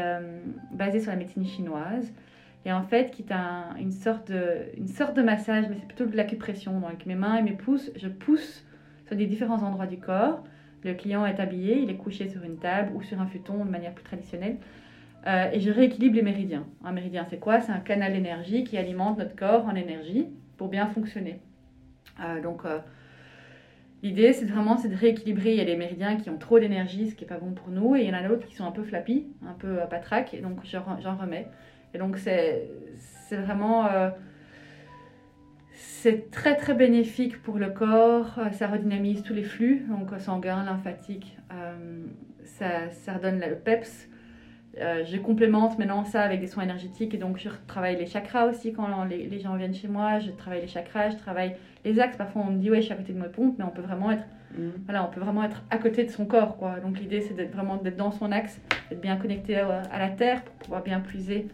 [0.70, 2.12] basée sur la médecine chinoise.
[2.66, 5.86] Et en fait, qui est un- une, sorte de, une sorte de massage, mais c'est
[5.86, 6.80] plutôt de l'acupression.
[6.80, 8.64] Donc mes mains et mes pouces, je pousse
[9.06, 10.42] sur des différents endroits du corps.
[10.82, 13.70] Le client est habillé, il est couché sur une table ou sur un futon de
[13.70, 14.56] manière plus traditionnelle.
[15.28, 16.66] Euh, et je rééquilibre les méridiens.
[16.84, 17.60] Un méridien, c'est quoi?
[17.60, 20.26] C'est un canal d'énergie qui alimente notre corps en énergie
[20.56, 21.38] pour bien fonctionner.
[22.20, 22.80] Euh, donc, euh,
[24.02, 25.52] l'idée, c'est vraiment de rééquilibrer.
[25.52, 27.68] Il y a des méridiens qui ont trop d'énergie, ce qui n'est pas bon pour
[27.68, 30.34] nous, et il y en a d'autres qui sont un peu flappy, un peu patraque,
[30.34, 31.46] et donc j'en remets.
[31.96, 32.68] Et donc, c'est
[33.30, 33.86] vraiment.
[33.86, 34.10] euh,
[35.72, 40.62] c'est très très bénéfique pour le corps, euh, ça redynamise tous les flux, donc sanguin,
[40.62, 42.04] lymphatique, euh,
[42.44, 44.08] ça, ça redonne le peps.
[44.78, 48.44] Euh, je complémente maintenant ça avec des soins énergétiques et donc je travaille les chakras
[48.44, 50.18] aussi quand les, les gens viennent chez moi.
[50.18, 51.56] Je travaille les chakras, je travaille
[51.86, 52.18] les axes.
[52.18, 53.82] Parfois on me dit ouais je suis à côté de mes pompes, mais on peut
[53.82, 54.24] vraiment être
[54.56, 54.72] Mhm.
[54.84, 56.78] voilà on peut vraiment être à côté de son corps quoi.
[56.80, 60.08] Donc l'idée c'est d'être vraiment d'être dans son axe, d'être bien connecté à, à la
[60.08, 61.48] terre pour pouvoir bien puiser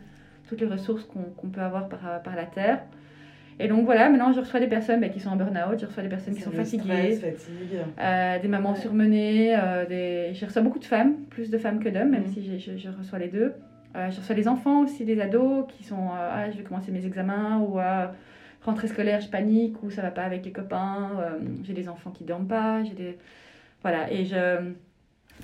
[0.52, 2.80] toutes les ressources qu'on peut avoir par, par la terre.
[3.58, 6.02] Et donc voilà, maintenant je reçois des personnes bah, qui sont en burn-out, je reçois
[6.02, 7.78] des personnes qui sont fatiguées, stress, fatigue.
[8.00, 10.34] euh, des mamans surmenées, euh, des...
[10.34, 12.32] je reçois beaucoup de femmes, plus de femmes que d'hommes, même Mhm.
[12.32, 13.54] si je, je reçois les deux.
[13.96, 16.90] Euh, je reçois des enfants aussi, des ados qui sont euh, ah, je vais commencer
[16.92, 17.78] mes examens ou
[18.62, 21.10] rentrée scolaire, je panique ou ça va pas avec les copains.
[21.20, 23.18] euh, j'ai des enfants qui dorment pas, j'ai des
[23.82, 24.72] voilà et je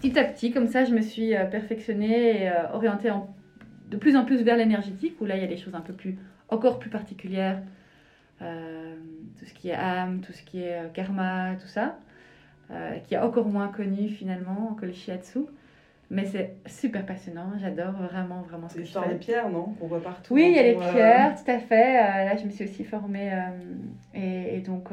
[0.01, 3.29] petit à petit comme ça je me suis euh, perfectionnée et euh, orientée en-
[3.91, 5.93] de plus en plus vers l'énergétique où là il y a des choses un peu
[5.93, 6.17] plus
[6.49, 7.63] encore plus particulières.
[8.41, 8.95] Euh,
[9.39, 11.99] tout ce qui est âme, tout ce qui est euh, karma, tout ça,
[12.71, 15.41] euh, qui est encore moins connu finalement que le shiatsu.
[16.11, 19.09] Mais c'est super passionnant, j'adore vraiment, vraiment ce que je fais.
[19.09, 19.75] des pierres, non?
[19.81, 20.33] Qu'on voit partout.
[20.35, 21.95] Oui, il y a les pierres, tout à fait.
[21.95, 23.31] Là, je me suis aussi formée
[24.15, 24.89] et, et donc,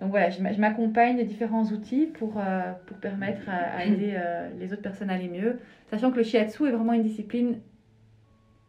[0.00, 2.40] donc voilà, je m'a- je m'accompagne de différents outils pour,
[2.86, 4.18] pour permettre à, à aider
[4.58, 5.58] les autres personnes à aller mieux,
[5.90, 7.56] sachant que le shiatsu est vraiment une discipline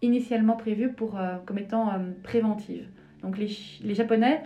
[0.01, 2.85] initialement prévue pour, euh, comme étant euh, préventive.
[3.21, 3.49] Donc les,
[3.83, 4.41] les Japonais,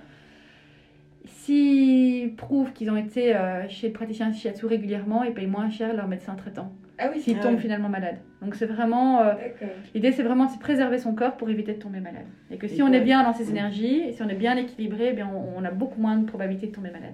[1.26, 5.94] s'ils prouvent qu'ils ont été euh, chez le praticien shiatsu régulièrement, ils payent moins cher
[5.96, 7.62] leur médecin traitant, Ah oui, s'ils Ah tombent ouais.
[7.62, 8.18] finalement malades.
[8.42, 9.22] Donc c'est vraiment...
[9.22, 9.34] euh.
[9.96, 12.26] L'idée, c'est vraiment de se préserver son corps pour éviter de tomber malade.
[12.52, 12.98] Et que si Et on ouais.
[12.98, 15.66] est bien dans ses énergies, et si on est bien équilibré, eh bien, on, on
[15.66, 17.14] a beaucoup moins de probabilité de tomber malade.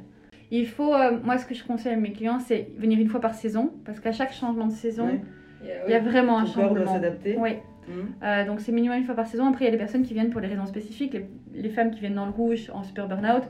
[0.54, 3.34] Il faut, moi, ce que je conseille à mes clients, c'est venir une fois par
[3.34, 5.22] saison, parce qu'à chaque changement de saison, Ouais.
[5.64, 6.94] Il y a- il y a vraiment un Ton corps doit changement.
[6.96, 7.36] s'adapter.
[7.38, 7.52] Oui,
[7.88, 8.14] Mhm.
[8.24, 9.48] Euh, donc c'est minimum une fois par saison.
[9.48, 11.14] Après, il y a des personnes qui viennent pour des raisons spécifiques.
[11.14, 13.44] Les, les femmes qui viennent dans le rouge en super burn-out,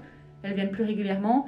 [0.44, 1.48] elles viennent plus régulièrement.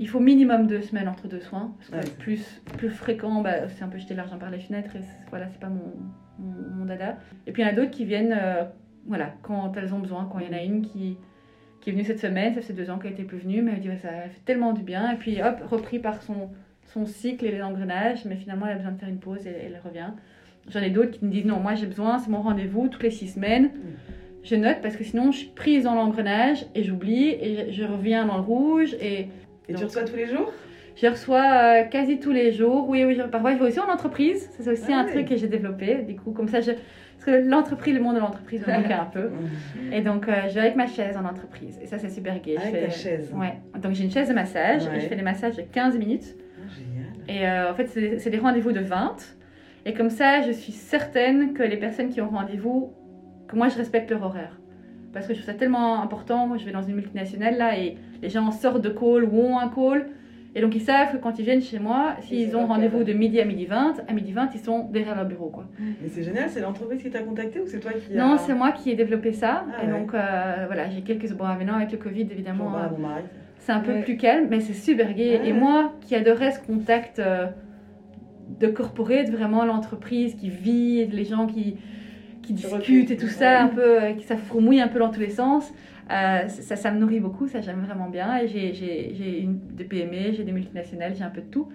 [0.00, 1.74] Il faut minimum deux semaines entre deux soins.
[1.78, 4.94] Parce que Ouais, plus, plus fréquent, bah, c'est un peu jeter l'argent par les fenêtres.
[4.96, 5.00] Et
[5.30, 5.92] voilà, c'est pas mon,
[6.38, 7.18] mon, mon dada.
[7.46, 8.64] Et puis il y en a d'autres qui viennent euh,
[9.06, 10.28] voilà, quand elles ont besoin.
[10.30, 11.16] Quand il y en a une qui,
[11.80, 13.80] qui est venue cette semaine, ça fait deux ans qu'elle était plus venue, mais elle
[13.80, 15.10] dit ouais, ça fait tellement du bien.
[15.12, 16.50] Et puis hop, repris par son,
[16.84, 19.50] son cycle et les engrenages, mais finalement elle a besoin de faire une pause et
[19.50, 20.10] elle revient.
[20.70, 23.10] J'en ai d'autres qui me disent non, moi j'ai besoin, c'est mon rendez-vous toutes les
[23.10, 23.70] six semaines.
[24.44, 27.84] Je note parce que sinon je suis prise dans l'engrenage et j'oublie et je, je
[27.84, 29.28] reviens dans le rouge et
[29.68, 30.52] Et tu reçois tous les jours?
[31.00, 32.88] Je reçois euh, quasi tous les jours.
[32.88, 34.48] Oui, oui, je- parfois je vais aussi en entreprise.
[34.56, 35.12] Ça, C'est aussi Ah un oui.
[35.12, 35.96] truc que j'ai développé.
[36.02, 36.72] Du coup, comme ça, je...
[36.72, 39.30] parce que l'entreprise, le monde de l'entreprise me manquait un peu.
[39.92, 41.78] Et donc, euh, je vais avec ma chaise en entreprise.
[41.82, 42.34] Et ça, c'est super.
[42.44, 43.32] Je Avec fais- ta chaise.
[43.32, 43.54] Ouais.
[43.80, 44.96] Donc, j'ai une chaise de massage Ouais.
[44.96, 46.34] et je fais des massages de 15 minutes.
[46.36, 47.12] Ah, génial.
[47.28, 49.14] Et euh, en fait, c'est c'est des rendez-vous de 20.
[49.88, 52.92] Et comme ça, je suis certaine que les personnes qui ont rendez-vous,
[53.48, 54.60] que moi, je respecte leur horaire.
[55.14, 56.46] Parce que je trouve ça tellement important.
[56.46, 59.58] Moi, je vais dans une multinationale là et les gens sortent de call ou ont
[59.58, 60.08] un call.
[60.54, 63.12] Et donc, ils savent que quand ils viennent chez moi, Ils s'ils ont rendez-vous de
[63.14, 65.48] midi à midi 20, à midi 20, ils sont derrière leur bureau.
[65.48, 65.64] Quoi.
[65.80, 68.72] Mais c'est génial, c'est l'entreprise qui t'a contacté ou c'est toi qui Non, c'est moi
[68.72, 69.64] qui ai développé ça.
[69.74, 69.98] Ah et ouais.
[69.98, 71.32] donc, euh, voilà, j'ai quelques.
[71.32, 72.70] Bon, maintenant, avec le Covid, Bon, évidemment.
[72.70, 73.22] bah, euh, mari.
[73.58, 74.02] c'est un peu Ouais.
[74.02, 75.38] plus calme, mais c'est super gai.
[75.40, 75.48] Ouais.
[75.48, 77.46] Et moi, qui adorais ce contact euh,
[78.60, 81.76] de corporate, vraiment l'entreprise qui vit, les gens qui,
[82.42, 85.20] qui discutent et tout ça, un peu, euh, qui ça fourmouille un peu dans tous
[85.20, 85.72] les sens,
[86.10, 88.38] euh, ça, ça me nourrit beaucoup, ça j'aime vraiment bien.
[88.38, 91.68] Et j'ai- des PME, j'ai des multinationales, j'ai un peu de tout.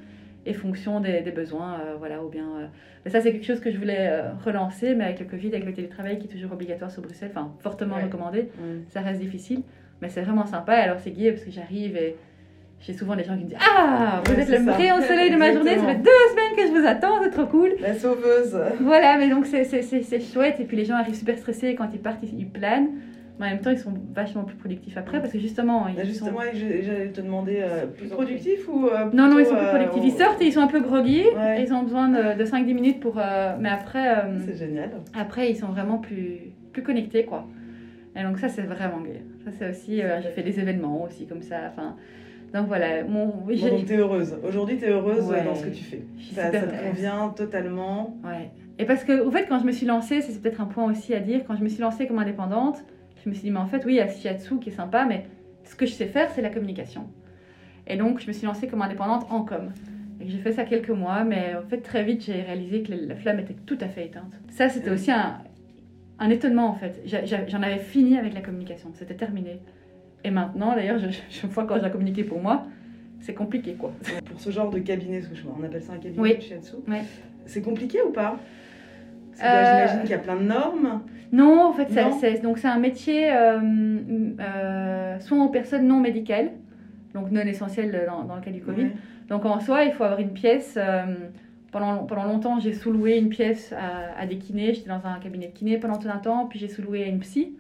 [0.45, 2.43] Et fonction des, des besoins, euh, voilà, ou bien.
[2.60, 2.66] euh,
[3.06, 5.74] mais ça, c'est quelque chose que je voulais relancer, mais avec le Covid, avec le
[5.74, 8.04] télétravail qui est toujours obligatoire sur Bruxelles, enfin fortement Ouais.
[8.04, 8.80] recommandé, Ouais.
[8.89, 9.62] ça reste difficile,
[10.02, 10.74] mais c'est vraiment sympa.
[10.74, 12.16] Alors c'est gai parce que j'arrive et
[12.86, 15.32] j'ai souvent des gens qui me disent Ah, vous Ouais, êtes le rayon de soleil
[15.32, 17.72] de ma journée, ça fait deux semaines que je vous attends, c'est trop cool.
[17.80, 18.58] La sauveuse.
[18.82, 20.60] Voilà, mais donc c'est- c'est c'est- c'est chouette.
[20.60, 22.90] Et puis les gens arrivent super stressés et quand ils partent, ils, planent.
[23.40, 26.02] Mais en même temps, ils sont vachement plus productifs après parce que justement, ils Bah,
[26.04, 28.88] sont- justement, je- j'allais te demander euh, plus productif ou.
[28.88, 30.04] euh, Non, non, ils sont plus euh, productifs.
[30.14, 31.24] Ils sortent et ils sont un peu groggy.
[31.36, 31.60] Ouais.
[31.62, 33.18] Et ils ont besoin de, de 5-10 minutes pour.
[33.18, 34.92] euh, mais après, euh, C'est génial.
[35.20, 37.48] après, ils sont vraiment plus, plus connectés, quoi.
[38.16, 39.24] Et donc ça, c'est vraiment gai.
[39.46, 41.56] Ça, c'est aussi, euh, j'ai fait des événements aussi comme ça.
[41.72, 41.96] Enfin,
[42.54, 43.04] donc voilà.
[43.04, 44.38] Mon, bon, donc t'es heureuse.
[44.47, 46.04] Aujourd'hui, t'es heureuse dans ce que tu fais.
[46.34, 48.18] Ça, ça te convient totalement.
[48.24, 48.51] Ouais.
[48.80, 51.14] Et parce que, au fait, quand je me suis lancée, c'est peut-être un point aussi
[51.14, 52.84] à dire, quand je me suis lancée comme indépendante,
[53.24, 55.06] je me suis dit, mais en fait, oui, il y a Shiatsu qui est sympa,
[55.06, 55.26] mais
[55.64, 57.08] ce que je sais faire, c'est la communication.
[57.88, 59.72] Et donc, je me suis lancée comme indépendante en com.
[60.22, 63.16] Et j'ai fait ça quelques mois, mais en fait, très vite, j'ai réalisé que la
[63.16, 64.34] flamme était tout à fait éteinte.
[64.49, 65.39] Ça, c'était aussi un,
[66.20, 67.01] un étonnement, en fait.
[67.47, 69.60] J'en avais fini avec la communication, c'était terminé.
[70.24, 72.66] Et maintenant, d'ailleurs, je, je vois quand j'ai communiqué pour moi,
[73.20, 73.92] c'est compliqué, quoi.
[74.26, 76.36] Pour ce genre de cabinet, ce que je vois, on appelle ça un cabinet oui.
[76.36, 76.76] de shiatsu.
[77.46, 78.38] C'est compliqué ou pas?
[79.44, 79.66] Euh...
[79.66, 81.02] J'imagine qu'il y a plein de normes.
[81.32, 81.88] Non, en fait,
[82.20, 83.60] c'est, donc c'est un métier euh,
[84.40, 86.52] euh, soin aux personnes non médicales,
[87.14, 88.90] donc non essentielles dans, dans le cas du Covid.
[89.30, 90.76] Donc en soi, il faut avoir une pièce.
[90.78, 91.06] Euh,
[91.72, 94.76] pendant, pendant longtemps, j'ai sous-loué une pièce à, à des kinés.
[94.76, 97.20] J'étais dans un cabinet de kiné pendant tout un temps, puis j'ai sous-loué à une
[97.20, 97.58] psy.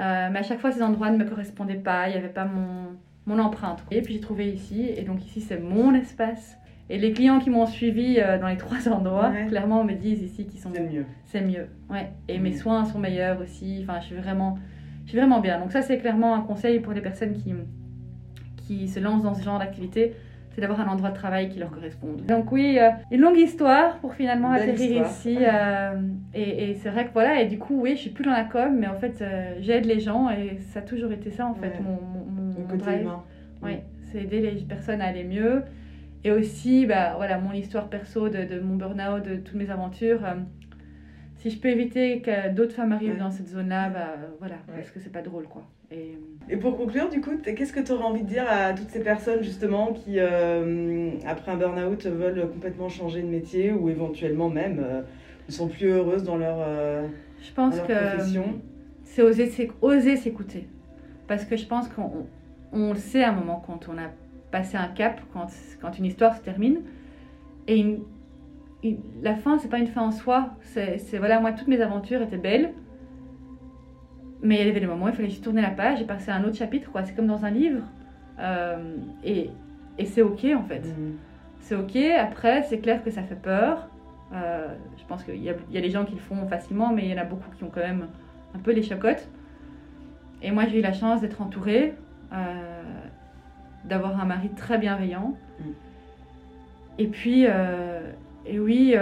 [0.00, 2.46] Euh, mais à chaque fois, ces endroits ne me correspondaient pas, il n'y avait pas
[2.46, 2.96] mon,
[3.26, 3.84] mon empreinte.
[3.90, 6.56] Et puis j'ai trouvé ici, et donc ici, c'est mon espace.
[6.88, 10.46] Et les clients qui m'ont suivi euh, dans les trois endroits, clairement, me disent ici
[10.46, 10.70] qu'ils sont.
[10.74, 11.06] C'est mieux.
[11.26, 12.10] C'est mieux, ouais.
[12.28, 13.80] Et mes soins sont meilleurs aussi.
[13.82, 14.58] Enfin, je suis vraiment,
[15.04, 15.60] je suis vraiment bien.
[15.60, 17.54] Donc ça, c'est clairement un conseil pour les personnes qui,
[18.56, 20.14] qui se lancent dans ce genre d'activité
[20.60, 22.26] c'est d'avoir un endroit de travail qui leur corresponde.
[22.26, 25.38] Donc oui, euh, une longue histoire pour finalement atterrir ici.
[25.40, 26.00] Euh,
[26.34, 28.76] et, c'est vrai que voilà, et du coup, oui, je suis plus dans la com,
[28.78, 31.80] mais en fait, euh, j'aide les gens et ça a toujours été ça en fait,
[31.80, 33.10] mon, mon, mon, drive.
[33.62, 33.78] Oui,
[34.12, 35.62] c'est aider les personnes à aller mieux.
[36.24, 40.20] Et aussi, bah, voilà, mon histoire perso de, de mon burn-out, de toutes mes aventures.
[41.36, 45.00] si je peux éviter que d'autres femmes arrivent dans cette zone-là, bah, voilà, parce que
[45.00, 45.66] c'est pas drôle, quoi.
[45.92, 49.00] Et, pour conclure, du coup, qu'est-ce que tu aurais envie de dire à toutes ces
[49.00, 54.80] personnes justement qui, euh, après un burn-out, veulent complètement changer de métier ou éventuellement même
[54.80, 55.02] euh,
[55.48, 57.06] ne sont plus heureuses dans leur, euh,
[57.42, 57.94] je pense que
[59.04, 60.68] C'est oser, oser s'écouter.
[61.26, 62.26] Parce que je pense qu'on
[62.72, 64.10] on le sait à un moment quand on a
[64.52, 65.46] passé un cap, quand,
[65.80, 66.82] quand une histoire se termine.
[67.66, 67.96] Et
[69.22, 70.50] la fin, c'est pas une fin en soi.
[70.62, 72.72] C'est voilà, moi, toutes mes aventures étaient belles
[74.42, 76.30] mais il y avait des moments où il fallait juste tourner la page et passer
[76.30, 76.90] à un autre chapitre.
[76.90, 77.04] quoi.
[77.04, 77.82] C'est comme dans un livre.
[78.38, 79.50] Euh, et,
[79.98, 80.80] et c'est OK, en fait.
[80.80, 81.16] Mhm.
[81.60, 81.96] C'est OK.
[81.96, 83.88] Après, c'est clair que ça fait peur.
[84.32, 87.10] Euh, je pense qu'il y, y, a des gens qui le font facilement, mais il
[87.10, 88.06] y en a beaucoup qui ont quand même
[88.54, 89.28] un peu les chocottes.
[90.42, 91.94] Et moi, j'ai eu la chance d'être entourée,
[92.32, 92.82] euh,
[93.84, 95.34] d'avoir un mari très bienveillant.
[95.58, 95.74] Mhm.
[96.98, 97.44] Et puis,
[98.46, 98.94] et oui,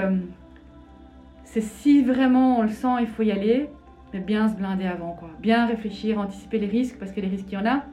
[1.43, 3.69] c'est si vraiment on le sent, il faut y aller
[4.13, 5.31] mais bien se blinder avant, quoi.
[5.41, 7.85] Bien réfléchir, anticiper les risques, parce que les risques, il y en a.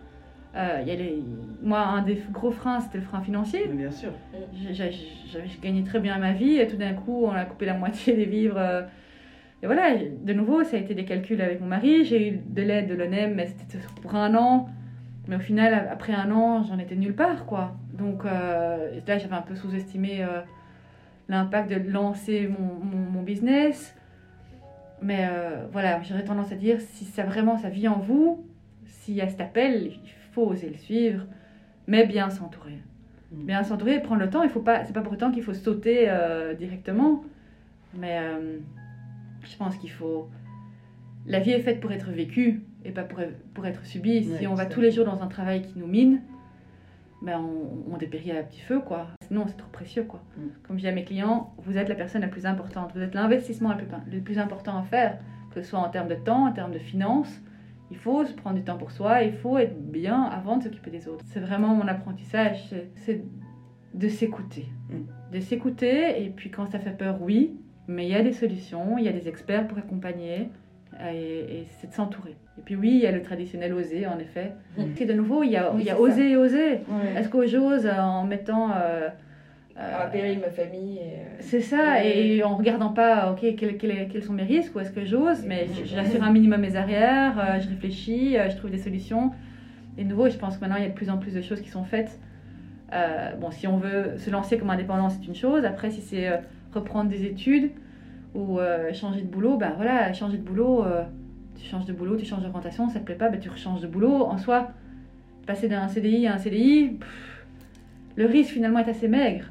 [0.55, 1.21] Euh, y a les...
[1.61, 3.67] Moi, un des gros freins, c'était le frein financier.
[3.67, 4.11] bien sûr.
[4.53, 4.91] J'ai
[5.61, 8.25] gagné très bien ma vie, et tout d'un coup, on a coupé la moitié des
[8.25, 8.57] vivres.
[8.57, 8.83] Euh.
[9.63, 12.05] Et voilà, de nouveau, ça a été des calculs avec mon mari.
[12.05, 14.69] J'ai eu de l'aide de l'ONEM, mais c'était pour un an.
[15.27, 17.75] Mais au final, après un an, j'en étais nulle part, quoi.
[17.93, 20.41] Donc euh, là, j'avais un peu sous-estimé euh,
[21.29, 23.95] l'impact de lancer mon, mon, mon business.
[25.05, 28.43] Mais euh, voilà, j'aurais tendance à dire, si ça vraiment ça vit en vous,
[28.87, 29.99] s'il y a cet appel, il
[30.31, 31.23] faut oser le suivre,
[31.85, 32.79] mais bien s'entourer.
[33.31, 33.45] Mm.
[33.45, 34.41] Bien s'entourer, prendre le temps.
[34.41, 37.23] Il faut pas, c'est pas pour autant qu'il faut sauter euh, directement,
[37.93, 38.57] mais euh,
[39.43, 40.27] je pense qu'il faut.
[41.27, 43.19] La vie est faite pour être vécue et pas pour,
[43.53, 44.27] pour être subie.
[44.39, 46.21] si on va tous les jours dans un travail qui nous mine,
[47.25, 49.07] ben on, on, dépérit à petit feu, quoi.
[49.27, 50.21] Sinon, c'est trop précieux, quoi.
[50.37, 50.41] Mm.
[50.63, 52.91] Comme je dis à mes clients, vous êtes la personne la plus importante.
[52.93, 55.19] Vous êtes l'investissement le plus, le plus important à faire,
[55.53, 57.41] que ce soit en termes de temps, en termes de finances.
[57.91, 60.91] Il faut se prendre du temps pour soi, il faut être bien avant de s'occuper
[60.91, 61.23] des autres.
[61.27, 63.23] C'est vraiment mon apprentissage, c'est
[63.93, 64.67] de s'écouter.
[64.89, 65.33] Mm.
[65.33, 67.57] De s'écouter, et puis quand ça fait peur, oui,
[67.87, 70.49] mais il y a des solutions, il y a des experts pour accompagner
[71.11, 72.35] et, c'est de s'entourer.
[72.57, 74.53] Et puis oui, il y a le traditionnel oser, en effet.
[74.77, 74.83] Mm.
[74.99, 76.79] Et de nouveau, il y a, il y a oser et oser.
[77.15, 78.71] Est-ce que j'ose en mettant...
[78.71, 79.09] Euh,
[79.77, 80.99] euh, ma famille.
[81.01, 84.91] Euh, c'est ça, et en regardant pas, ok, quels, quels, sont mes risques, ou est-ce
[84.91, 89.31] que j'ose, mais j'assure un minimum mes arrières, euh, je réfléchis, je trouve des solutions.
[89.97, 91.41] Et de nouveau, je pense que maintenant, il y a de plus en plus de
[91.41, 92.19] choses qui sont faites.
[93.39, 95.65] bon, si on veut se lancer comme indépendant, c'est une chose.
[95.65, 96.29] Après, si c'est
[96.73, 97.71] reprendre des études,
[98.35, 101.03] ou euh, changer de boulot, ben voilà, changer de boulot, euh,
[101.55, 103.87] tu changes de boulot, tu changes d'orientation, ça te plaît pas, ben tu rechanges de
[103.87, 104.23] boulot.
[104.23, 104.69] En soi,
[105.47, 106.99] passer d'un CDI à un CDI,
[108.15, 109.45] le risque finalement est assez maigre.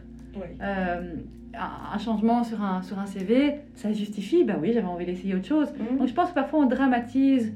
[0.62, 1.14] Euh,
[1.54, 5.46] un, changement sur un, sur un CV, ça justifie, ben oui, j'avais envie d'essayer autre
[5.46, 5.68] chose.
[5.78, 5.98] Mhm.
[5.98, 7.54] Donc je pense que parfois on dramatise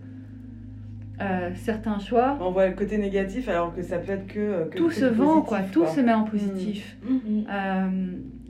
[1.56, 2.38] certains choix.
[2.40, 4.70] On voit le côté négatif alors que ça peut être que.
[4.76, 5.60] tout se vend, quoi.
[5.72, 6.96] Tout se met en positif.
[7.02, 7.44] Mhm.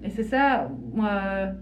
[0.05, 1.55] et c'est ça, moi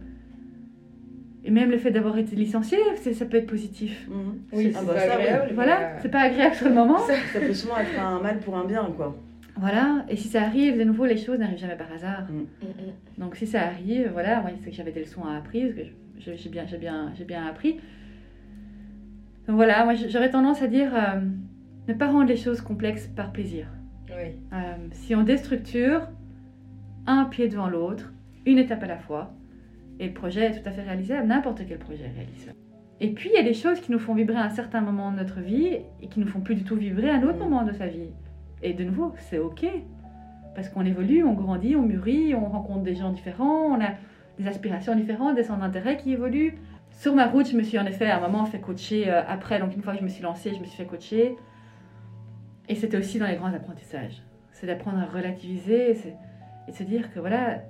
[1.46, 2.76] Et même le fait d'avoir été licencié,
[3.12, 4.08] ça peut être positif.
[4.10, 4.34] Mhm.
[4.52, 5.52] Oui, Ah c'est bah pas ça, agréable.
[5.54, 6.98] Voilà, euh, c'est pas agréable sur le moment.
[6.98, 9.16] Ça peut souvent être un mal pour un bien, quoi.
[9.58, 12.24] Voilà, et si ça arrive, de nouveau, les choses n'arrivent jamais par hasard.
[12.30, 13.22] mm, mm.
[13.22, 15.82] Donc si ça arrive, voilà, moi c'est que j'avais des leçons à apprendre, que
[16.36, 17.78] j'ai bien, j'ai bien, j'ai bien appris.
[19.46, 21.20] Donc voilà, moi j'aurais tendance à dire euh,
[21.88, 23.68] ne pas rendre les choses complexes par plaisir.
[24.10, 24.32] Oui.
[24.52, 24.56] Euh,
[24.92, 26.02] si on déstructure,
[27.06, 28.12] un pied devant l'autre,
[28.44, 29.32] une étape à la fois,
[29.98, 32.56] et le projet est tout à fait réalisable, n'importe quel projet est réalisable.
[33.00, 35.10] Et puis il y a des choses qui nous font vibrer à un certain moment
[35.10, 37.62] de notre vie et qui nous font plus du tout vibrer à un autre moment
[37.62, 38.10] de sa vie.
[38.62, 39.66] Et de nouveau, c'est ok.
[40.54, 43.90] Parce qu'on évolue, on grandit, on mûrit, on rencontre des gens différents, on a
[44.38, 46.54] des aspirations différentes, des centres d'intérêt qui évoluent.
[46.90, 49.58] Sur ma route, je me suis en effet à un moment fait coacher euh, après,
[49.58, 51.36] donc une fois que je me suis lancée, je me suis fait coacher.
[52.68, 54.22] Et c'était aussi dans les grands apprentissages.
[54.52, 57.60] C'est d'apprendre à relativiser et de se dire que voilà,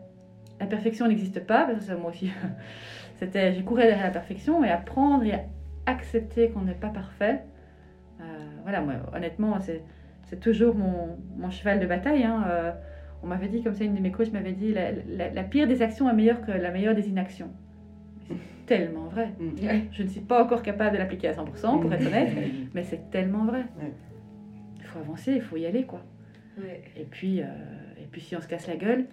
[0.60, 2.30] la perfection n'existe pas, parce que moi aussi,
[3.16, 5.34] c'était, j'ai couru derrière la perfection et apprendre et
[5.86, 7.42] accepter qu'on n'est pas parfait.
[8.20, 8.24] Euh,
[8.62, 9.82] voilà, moi, honnêtement, c'est,
[10.24, 12.24] c'est toujours mon, mon cheval de bataille.
[12.24, 12.44] hein.
[12.48, 12.72] Euh,
[13.22, 15.66] on m'avait dit, comme ça, une de mes coachs m'avait dit, la, la- la pire
[15.66, 17.50] des actions est meilleure que la meilleure des inactions.
[18.28, 18.36] C'est
[18.66, 19.30] tellement vrai.
[19.68, 19.82] Ouais.
[19.92, 22.30] Je ne suis pas encore capable de l'appliquer à 100%, pour être honnête,
[22.74, 23.62] mais c'est tellement vrai.
[24.80, 26.02] Il faut avancer, il faut y aller, quoi.
[26.58, 26.82] Ouais.
[26.96, 27.46] Et puis, euh,
[28.02, 29.06] et puis si on se casse la gueule,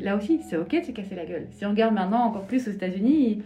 [0.00, 1.46] là aussi, c'est ok de se casser la gueule.
[1.50, 3.42] Si on regarde maintenant encore plus aux États-Unis,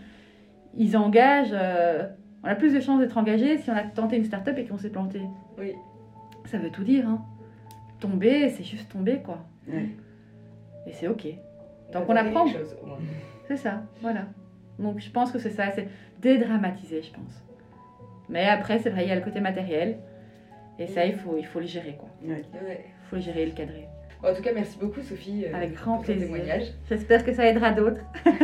[0.74, 1.50] ils, ils engagent.
[1.52, 2.06] euh,
[2.42, 4.78] on a plus de chances d'être engagé si on a tenté une start-up et qu'on
[4.78, 5.20] s'est planté.
[5.58, 5.72] Oui.
[6.44, 7.08] Ça veut tout dire.
[7.08, 7.24] Hein.
[7.98, 9.44] Tomber, c'est juste tomber, quoi.
[9.68, 9.88] Ouais.
[10.86, 11.26] Et c'est ok.
[11.92, 12.46] Donc on apprend.
[13.48, 14.26] C'est ça, voilà.
[14.78, 15.88] Donc je pense que c'est ça, c'est
[16.20, 17.42] dédramatiser, je pense.
[18.28, 19.98] Mais après, c'est vrai, il y a le côté matériel.
[20.78, 22.10] Et ça, il faut, il faut le gérer, quoi.
[22.22, 22.42] Ouais.
[22.52, 23.88] Il faut le gérer et le cadrer.
[24.22, 26.64] En tout cas, merci beaucoup, Sophie, euh, Avec grand pour ton témoignage.
[26.88, 28.00] J'espère que ça aidera d'autres.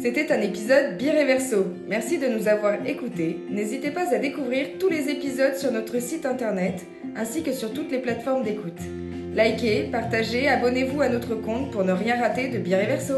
[0.00, 1.66] C'était un épisode Bireverso.
[1.88, 3.40] Merci de nous avoir écoutés.
[3.50, 7.90] N'hésitez pas à découvrir tous les épisodes sur notre site internet ainsi que sur toutes
[7.90, 8.78] les plateformes d'écoute.
[9.34, 13.14] Likez, partagez, abonnez-vous à notre compte pour ne rien rater de Bireverso.